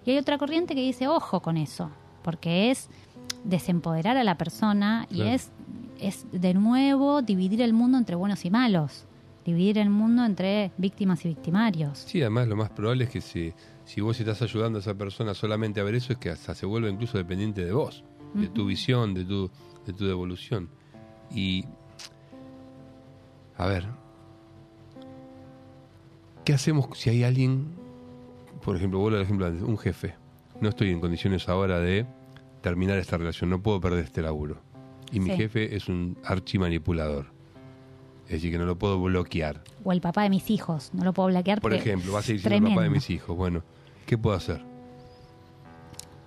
[0.05, 1.91] Y hay otra corriente que dice, ojo con eso,
[2.23, 2.89] porque es
[3.45, 5.51] desempoderar a la persona y es,
[6.01, 9.07] es de nuevo dividir el mundo entre buenos y malos,
[9.45, 11.99] dividir el mundo entre víctimas y victimarios.
[11.99, 13.53] Sí, además lo más probable es que si,
[13.85, 16.67] si vos estás ayudando a esa persona solamente a ver eso, es que hasta se
[16.67, 19.51] vuelve incluso dependiente de vos, de tu visión, de tu,
[19.87, 20.69] de tu devolución.
[21.35, 21.65] Y,
[23.63, 23.87] a ver,
[26.45, 27.69] ¿qué hacemos si hay alguien,
[28.65, 30.15] por ejemplo, vuelvo al ejemplo antes, un jefe?
[30.61, 32.07] No estoy en condiciones ahora de
[32.63, 34.59] terminar esta relación, no puedo perder este laburo.
[35.13, 37.27] Y mi jefe es un archimanipulador.
[38.27, 39.65] Es decir, que no lo puedo bloquear.
[39.83, 41.61] O el papá de mis hijos, no lo puedo bloquear.
[41.61, 43.37] Por ejemplo, va a seguir siendo el papá de mis hijos.
[43.37, 43.63] Bueno,
[44.07, 44.63] ¿qué puedo hacer?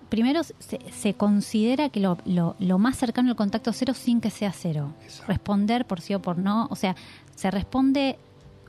[0.09, 4.29] Primero se, se considera que lo, lo- lo más cercano al contacto cero sin que
[4.29, 4.93] sea cero.
[5.03, 5.25] Exacto.
[5.31, 6.67] Responder por sí o por no.
[6.69, 6.95] O sea,
[7.35, 8.17] se responde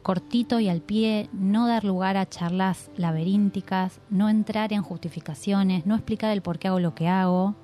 [0.02, 5.94] cortito y al pie, no dar lugar a charlas laberínticas, no entrar en justificaciones, no
[5.94, 7.54] explicar el por qué hago lo que hago.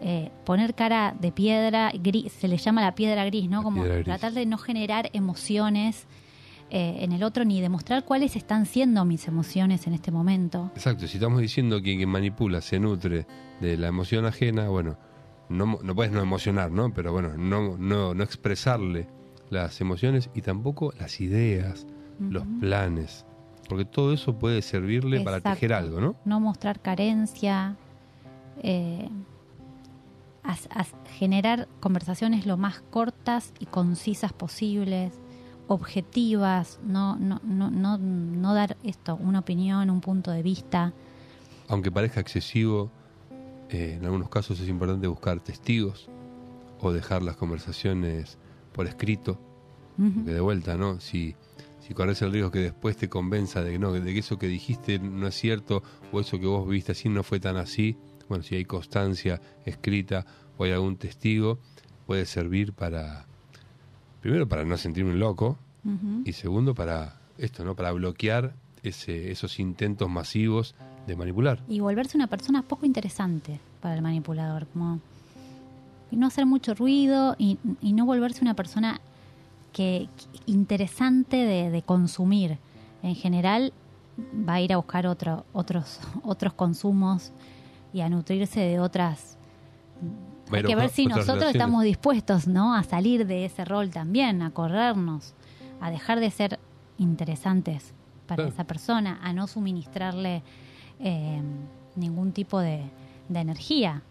[0.00, 3.64] eh, poner cara de piedra gris, se le llama la piedra gris, ¿no?
[3.64, 4.04] Como gris.
[4.04, 6.06] tratar de no generar emociones
[6.70, 10.70] eh, en el otro ni demostrar cuáles están siendo mis emociones en este momento.
[10.76, 13.26] Exacto, si estamos diciendo que quien manipula se nutre
[13.60, 14.96] de la emoción ajena, bueno,
[15.48, 16.94] no, no puedes no emocionar, ¿no?
[16.94, 19.08] Pero bueno, no, no, no expresarle
[19.50, 21.86] las emociones y tampoco las ideas,
[22.18, 23.24] los planes,
[23.68, 26.16] porque todo eso puede servirle para tejer algo, ¿no?
[26.24, 27.76] no mostrar carencia,
[28.62, 29.08] eh,
[31.18, 35.12] generar conversaciones lo más cortas y concisas posibles,
[35.68, 40.92] objetivas, no, no, no, no, no dar esto, una opinión, un punto de vista.
[41.68, 42.90] Aunque parezca excesivo,
[43.68, 46.08] eh, en algunos casos es importante buscar testigos
[46.80, 48.38] o dejar las conversaciones
[48.78, 49.40] por escrito,
[49.96, 51.00] que de vuelta, ¿no?
[51.00, 51.34] Si,
[51.80, 54.46] si corres el riesgo que después te convenza de que no, de que eso que
[54.46, 57.96] dijiste no es cierto, o eso que vos viste así no fue tan así,
[58.28, 60.24] bueno, si hay constancia escrita
[60.56, 61.58] o hay algún testigo,
[62.06, 63.26] puede servir para,
[64.20, 65.58] primero para no sentirme un loco,
[66.24, 67.74] y segundo para esto, ¿no?
[67.74, 68.54] Para bloquear
[68.84, 70.76] ese, esos intentos masivos
[71.08, 71.64] de manipular.
[71.68, 75.00] Y volverse una persona poco interesante para el manipulador, como
[76.16, 79.00] no hacer mucho ruido y, y no volverse una persona
[79.72, 82.58] que, que- interesante de, de consumir.
[83.02, 83.72] En general
[84.48, 87.32] va a ir a buscar otro, otros, otros consumos
[87.92, 89.36] y a nutrirse de otras.
[90.52, 91.54] Hay que ver si nosotros relaciones.
[91.56, 92.74] estamos dispuestos ¿no?
[92.74, 95.34] a salir de ese rol también, a corrernos,
[95.80, 96.58] a dejar de ser
[96.96, 97.92] interesantes
[98.26, 98.50] para Claro.
[98.50, 100.42] esa persona, a no suministrarle
[101.00, 101.40] eh,
[101.96, 102.82] ningún tipo de,
[103.28, 104.02] de energía,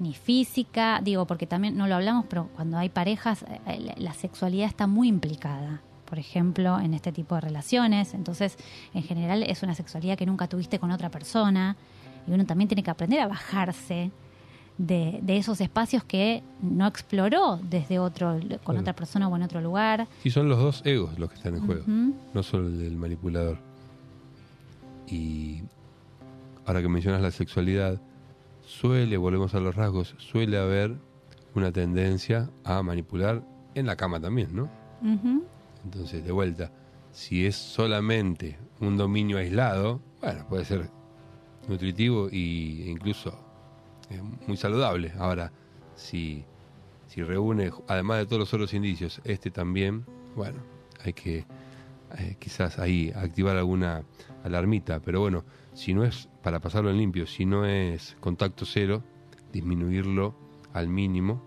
[0.00, 4.14] ni física, digo, porque también no lo hablamos, pero cuando hay parejas, eh, la- la
[4.14, 8.56] sexualidad está muy implicada, por ejemplo, en este tipo de relaciones, entonces,
[8.94, 11.76] en general, es una sexualidad que nunca tuviste con otra persona,
[12.26, 14.10] y uno también tiene que aprender a bajarse
[14.78, 19.60] de, de esos espacios que no exploró desde otro, con otra persona o en otro
[19.60, 20.08] lugar.
[20.24, 21.84] Y son los dos egos los que están en juego,
[22.34, 23.58] no solo el del manipulador.
[25.06, 25.62] Y
[26.66, 28.00] ahora que mencionas la sexualidad,
[28.70, 30.96] suele, volvemos a los rasgos, suele haber
[31.54, 33.42] una tendencia a manipular
[33.74, 34.70] en la cama también, ¿no?
[35.84, 36.70] Entonces, de vuelta,
[37.10, 40.88] si es solamente un dominio aislado, bueno, puede ser
[41.68, 42.36] nutritivo e
[42.86, 43.36] incluso
[44.08, 45.12] eh, muy saludable.
[45.18, 45.50] Ahora,
[45.96, 46.44] si,
[47.08, 50.04] si reúne, además de todos los otros indicios, este también,
[50.36, 50.60] bueno,
[51.02, 51.44] hay que
[52.18, 54.04] eh, quizás ahí activar alguna
[54.44, 55.44] alarmita, pero bueno,
[55.74, 59.02] si no es para pasarlo en limpio, si no es contacto cero,
[59.52, 60.34] disminuirlo
[60.72, 61.42] al mínimo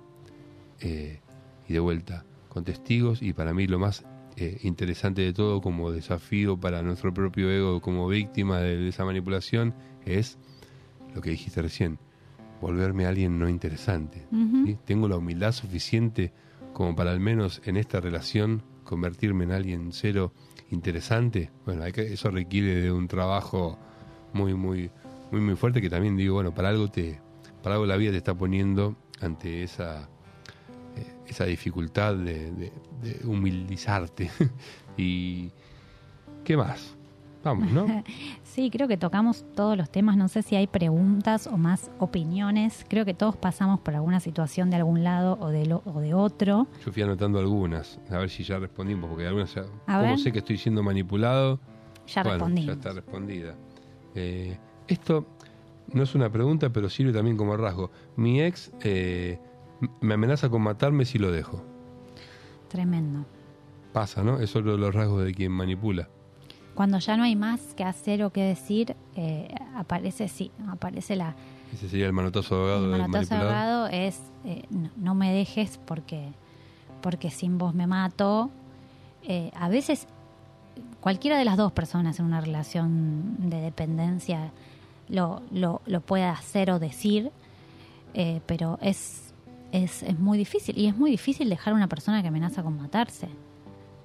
[0.80, 1.21] eh,
[1.67, 4.05] y de vuelta con testigos y para mí lo más
[4.36, 9.74] eh, interesante de todo como desafío para nuestro propio ego como víctima de, esa manipulación
[10.05, 10.38] es
[11.13, 11.99] lo que dijiste recién,
[12.59, 14.26] volverme a alguien no interesante.
[14.86, 16.34] Tengo la humildad suficiente
[16.74, 20.34] como para al menos en esta relación convertirme en alguien cero
[20.71, 21.51] interesante.
[21.65, 23.78] Bueno, hay que, eso requiere de un trabajo
[24.34, 24.89] muy, muy,
[25.31, 27.19] muy, muy fuerte que también digo, bueno, para algo te,
[27.61, 30.09] para algo la vida te está poniendo ante esa,
[30.95, 34.29] eh, esa dificultad de, de- de humildizarte.
[34.97, 35.51] y
[36.43, 36.95] ¿qué más?
[37.43, 37.86] Vamos, ¿no?
[38.43, 40.15] Sí, creo que tocamos todos los temas.
[40.15, 42.86] No sé si hay preguntas o más opiniones.
[42.88, 46.13] Creo que todos pasamos por alguna situación de algún lado o de, lo, o de
[46.13, 46.67] otro.
[46.86, 50.19] Yo fui anotando algunas, a ver si ya respondimos, porque algunas ya, A como ver.
[50.19, 51.59] sé que estoy siendo manipulado,
[52.07, 52.67] Ya bueno, respondimos.
[52.67, 53.55] ya está respondida.
[54.16, 54.57] Eh,
[54.88, 55.26] esto
[55.91, 57.91] no es una pregunta, pero sirve también como rasgo.
[58.16, 59.39] Mi ex eh,
[60.01, 61.64] me amenaza con matarme si lo dejo.
[62.70, 63.26] Tremendo.
[63.91, 64.36] Pasa, ¿no?
[64.39, 66.09] Eso es uno de los rasgos de quien manipula.
[66.74, 71.36] Cuando ya no hay más que hacer o que decir, eh, aparece, sí, aparece la,
[71.72, 76.32] Ese sería el manotazo abogado el manotazo ahogado es eh, no, no me dejes porque
[77.01, 78.49] porque sin vos me mato
[79.55, 80.07] a veces
[81.04, 84.51] cualquiera de las dos personas en una relación de dependencia
[85.10, 87.30] lo, lo, lo puede hacer o decir,
[88.14, 89.34] eh, pero es,
[89.74, 90.78] es, es muy difícil.
[90.78, 93.28] Y es muy difícil dejar a una persona que amenaza con matarse,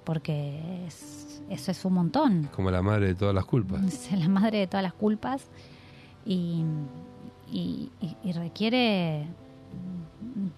[0.03, 2.49] porque es- eso es un montón.
[2.53, 3.81] Como la madre de todas las culpas.
[4.11, 5.47] Es la madre de todas las culpas
[6.25, 6.63] y,
[7.49, 9.25] y- y- y requiere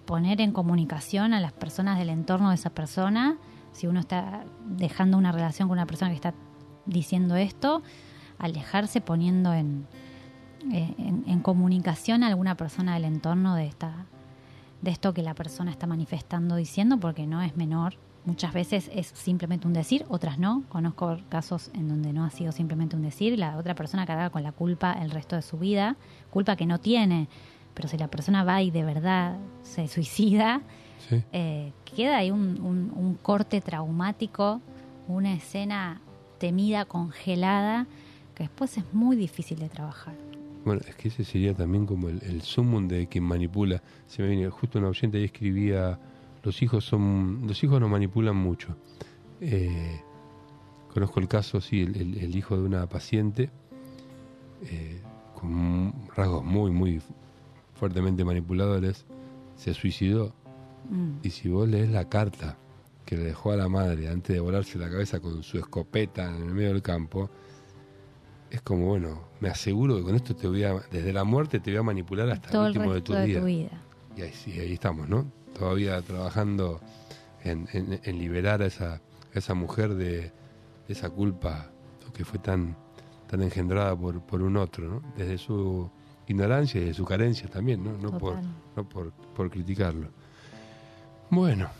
[0.06, 3.36] poner en comunicación a las personas del entorno de esa persona.
[3.72, 6.34] Si uno está dejando una relación con una persona que está
[6.86, 7.82] diciendo esto,
[8.38, 9.86] alejarse poniendo en,
[10.72, 14.06] eh, en, en comunicación a alguna persona del entorno de esta
[14.80, 17.94] de esto que la persona está manifestando diciendo porque no es menor.
[18.24, 20.64] Muchas veces es simplemente un decir otras no.
[20.68, 24.42] Conozco casos en donde no ha sido simplemente un decir la otra persona carga con
[24.42, 25.96] la culpa el resto de su vida
[26.30, 27.28] culpa que no tiene
[27.74, 30.62] pero si la persona va y de verdad se suicida
[31.08, 31.22] Sí.
[31.32, 34.60] eh, queda ahí un, un- un corte traumático,
[35.08, 36.00] una escena
[36.38, 37.86] temida, congelada,
[38.34, 40.14] que después es muy difícil de trabajar.
[40.64, 43.82] Bueno, es que ese sería también como el, el sumum de quien manipula.
[44.06, 45.98] Se me viene justo una oyente ahí escribía,
[46.44, 48.76] los hijos son, los hijos nos manipulan mucho.
[49.40, 50.00] Eh,
[50.94, 53.50] conozco el caso, sí, el, el- el hijo de una paciente
[54.70, 55.00] eh,
[55.34, 57.00] con rasgos muy, muy
[57.74, 59.04] fuertemente manipuladores,
[59.56, 60.32] se suicidó.
[60.90, 62.56] Mm, Y si vos lees la carta
[63.04, 66.42] que le dejó a la madre antes de volarse la cabeza con su escopeta en
[66.42, 67.30] el medio del campo,
[68.50, 71.70] es como, bueno, me aseguro que con esto te voy a, desde la muerte te
[71.70, 73.40] voy a manipular hasta todo el el último de resto tu de vida.
[73.40, 73.82] tu vida.
[74.16, 75.26] Y ahí sí, ahí estamos, ¿no?
[75.58, 76.80] Todavía trabajando
[77.44, 79.00] en, en- en liberar a esa, a
[79.38, 80.32] esa mujer de, de
[80.88, 81.70] esa culpa
[82.14, 82.76] que fue tan,
[83.26, 85.02] tan engendrada por, por un otro, ¿no?
[85.16, 85.90] Desde su
[86.28, 87.92] ignorancia y de su carencia también, ¿no?
[87.96, 88.34] No, por,
[88.76, 90.08] no por, por criticarlo.
[91.32, 91.70] Bueno,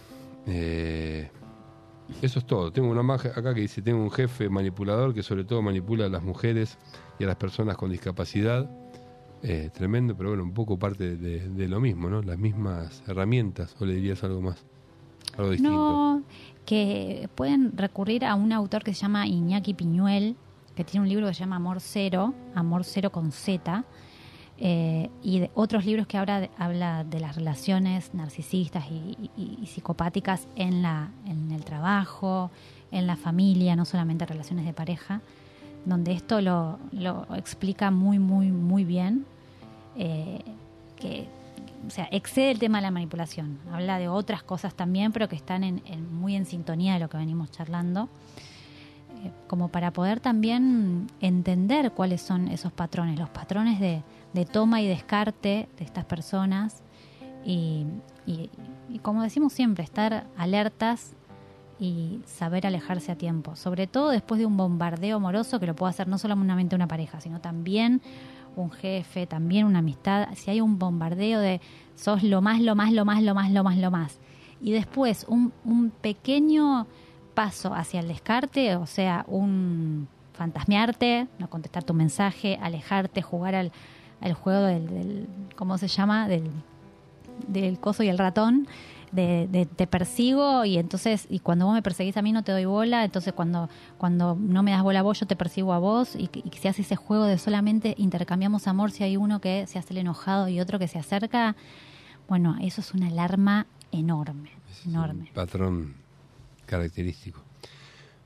[0.47, 1.31] eh,
[2.23, 2.73] eso es todo.
[2.73, 6.09] Tengo una maja acá que dice, tengo un jefe manipulador que sobre todo manipula a
[6.09, 6.79] las mujeres
[7.19, 8.71] y a las personas con discapacidad.
[9.43, 12.23] Eh, tremendo, pero bueno, un poco parte de, de lo mismo, ¿no?
[12.23, 14.65] Las mismas herramientas, o le dirías algo más,
[15.37, 15.77] algo distinto.
[15.77, 16.23] No,
[16.65, 20.35] que pueden recurrir a un autor que se llama Iñaki Piñuel,
[20.75, 23.85] que tiene un libro que se llama Amor Cero, Amor Cero con Z,
[24.65, 30.83] eh, y de otros libros que ahora habla de las relaciones narcisistas y, psicopáticas en,
[30.83, 32.49] la, en el trabajo,
[32.93, 35.21] en la familia, no solamente relaciones de pareja,
[35.85, 39.27] donde esto lo, lo explica muy, muy, muy bien,
[39.97, 40.39] eh,
[40.95, 41.27] que
[41.85, 45.35] o sea, excede el tema de la manipulación, habla de otras cosas también, pero que
[45.35, 45.83] están en-
[46.15, 48.09] muy en sintonía de lo que venimos charlando,
[49.25, 54.03] eh, como para poder también entender cuáles son esos patrones, los patrones de,
[54.33, 56.83] de toma y descarte de estas personas
[57.45, 57.87] y,
[58.27, 58.51] y-
[59.03, 61.15] como decimos siempre, estar alertas
[61.81, 65.91] y saber alejarse a tiempo, sobre todo después de un bombardeo amoroso que lo puede
[65.91, 68.03] hacer no solamente una pareja, sino también
[68.55, 71.61] un jefe, también una amistad, si hay un bombardeo de
[71.97, 74.19] sos lo más, lo más, lo más, lo más, lo más, lo más,
[74.61, 76.87] y después un, un pequeño
[77.35, 83.73] paso hacia el descarte, o sea, un fantasmearte, no contestar tu mensaje, alejarte, jugar al,
[84.23, 86.29] al juego del, del, ¿cómo se llama?
[86.29, 86.45] Del,
[87.49, 88.67] del coso y el ratón,
[89.11, 92.53] de, de te persigo y entonces, y cuando vos me perseguís a mí no te
[92.53, 93.69] doy bola, entonces cuando,
[93.99, 96.51] cuando no me das bola a vos yo te persigo a vos y, que- y
[96.57, 99.99] se hace ese juego de solamente intercambiamos amor si hay uno que se hace el
[99.99, 101.57] enojado y otro que se acerca,
[102.29, 105.25] bueno, eso es una alarma enorme, es enorme.
[105.29, 105.95] un patrón
[106.65, 107.41] característico.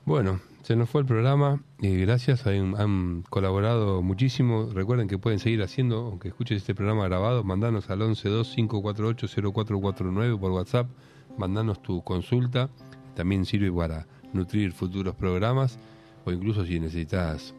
[0.05, 1.63] Bueno, se nos fue el programa.
[1.81, 4.67] eh, gracias, han, colaborado muchísimo.
[4.73, 10.89] Recuerden que pueden seguir haciendo, aunque escuches este programa grabado, mandanos al 1125480449 por WhatsApp,
[11.37, 12.69] mandanos tu consulta.
[13.15, 15.79] También sirve para nutrir futuros programas
[16.25, 17.55] o incluso si necesitas,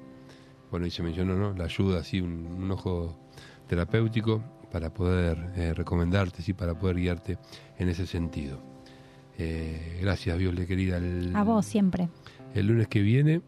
[0.71, 1.55] bueno, y se mencionó, ¿no?
[1.55, 3.19] La ayuda, así, un, un ojo
[3.69, 7.39] terapéutico para poder eh, recomendarte, sí, para poder guiarte
[7.79, 8.61] en ese sentido.
[9.39, 10.99] Eh, gracias, Viole, querida.
[10.99, 12.11] El, A vos siempre.
[12.55, 13.41] El lunes que viene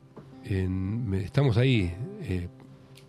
[0.44, 1.94] en- estamos ahí.
[2.22, 2.48] eh,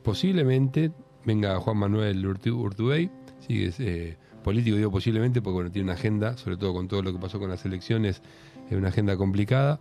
[0.03, 0.91] posiblemente
[1.25, 3.09] venga Juan Manuel Urtu- Urtubey,
[3.45, 7.03] sí, es eh, político, digo posiblemente, porque bueno, tiene una agenda, sobre todo con todo
[7.03, 8.21] lo que pasó con las elecciones,
[8.69, 9.79] es una agenda complicada.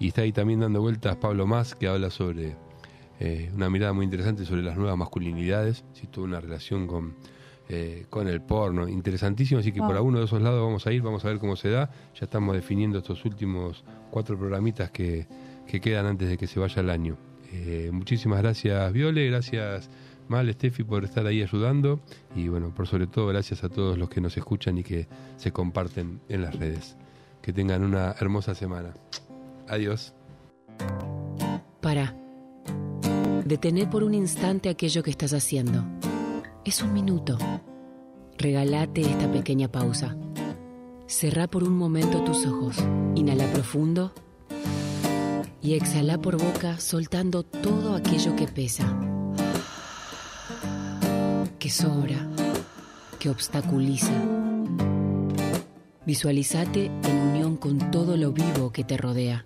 [0.00, 2.56] Y está ahí también dando vueltas Pablo Más, que habla sobre
[3.20, 7.14] eh, una mirada muy interesante sobre las nuevas masculinidades, si tuvo una relación con,
[7.68, 9.88] eh, con el porno, interesantísimo, así que Wow.
[9.88, 12.24] por alguno de esos lados vamos a ir, vamos a ver cómo se da, ya
[12.24, 15.26] estamos definiendo estos últimos cuatro programitas que,
[15.70, 17.16] que quedan antes de que se vaya el año.
[17.52, 19.90] Eh, muchísimas gracias Viole, gracias
[20.28, 21.98] Mal, Steffi por estar ahí ayudando
[22.36, 25.50] y bueno, por sobre todo gracias a todos los que nos escuchan y que se
[25.50, 26.96] comparten en las redes.
[27.42, 28.94] Que tengan una hermosa semana.
[29.66, 30.14] Adiós.
[31.80, 32.14] Para.
[33.44, 35.84] Detené por un instante aquello que estás haciendo.
[36.64, 37.36] Es un minuto.
[38.38, 40.16] Regalate esta pequeña pausa.
[41.08, 42.76] Cerrá por un momento tus ojos.
[43.16, 44.12] Inhala profundo.
[45.62, 48.84] Y exhala por boca soltando todo aquello que pesa.
[51.58, 52.26] Que sobra.
[53.18, 54.12] Que obstaculiza.
[56.06, 59.44] Visualizate en unión con todo lo vivo que te rodea.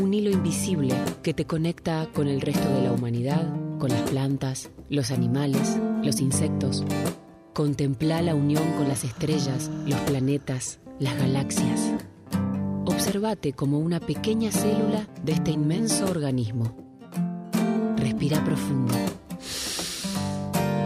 [0.00, 3.46] Un hilo invisible que te conecta con el resto de la humanidad,
[3.78, 6.84] con las plantas, los animales, los insectos.
[7.52, 11.92] Contempla la unión con las estrellas, los planetas, las galaxias.
[12.84, 16.74] Observate como una pequeña célula de este inmenso organismo.
[17.96, 18.92] Respira profundo.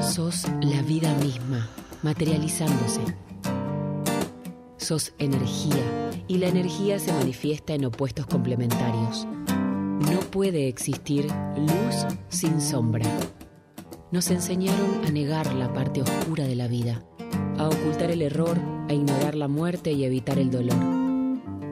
[0.02, 1.70] Sos la vida misma,
[2.02, 3.00] materializándose.
[4.76, 9.26] Sos energía y la energía se manifiesta en opuestos complementarios.
[10.10, 11.26] No puede existir
[11.56, 13.06] luz sin sombra.
[14.12, 17.02] Nos enseñaron a negar la parte oscura de la vida,
[17.56, 20.95] a ocultar el error, a ignorar la muerte y evitar el dolor.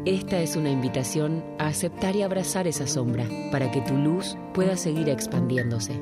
[0.07, 4.77] Esta es una invitación a aceptar y abrazar esa sombra para que tu luz pueda
[4.77, 5.99] seguir expandiéndose,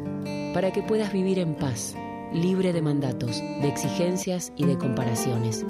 [0.52, 1.94] para que puedas vivir en paz,
[2.32, 5.64] libre de mandatos, de exigencias y de comparaciones.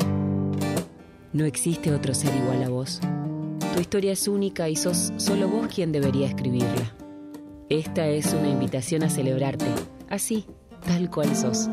[1.35, 3.01] No existe otro ser igual a vos.
[3.74, 6.91] Tu historia es única y sos solo vos quien debería escribirla.
[7.68, 9.66] Esta es una invitación a celebrarte,
[10.09, 10.47] así,
[10.87, 11.68] tal cual sos.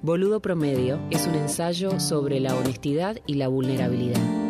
[0.00, 4.40] Boludo Promedio es un ensayo sobre la honestidad y la vulnerabilidad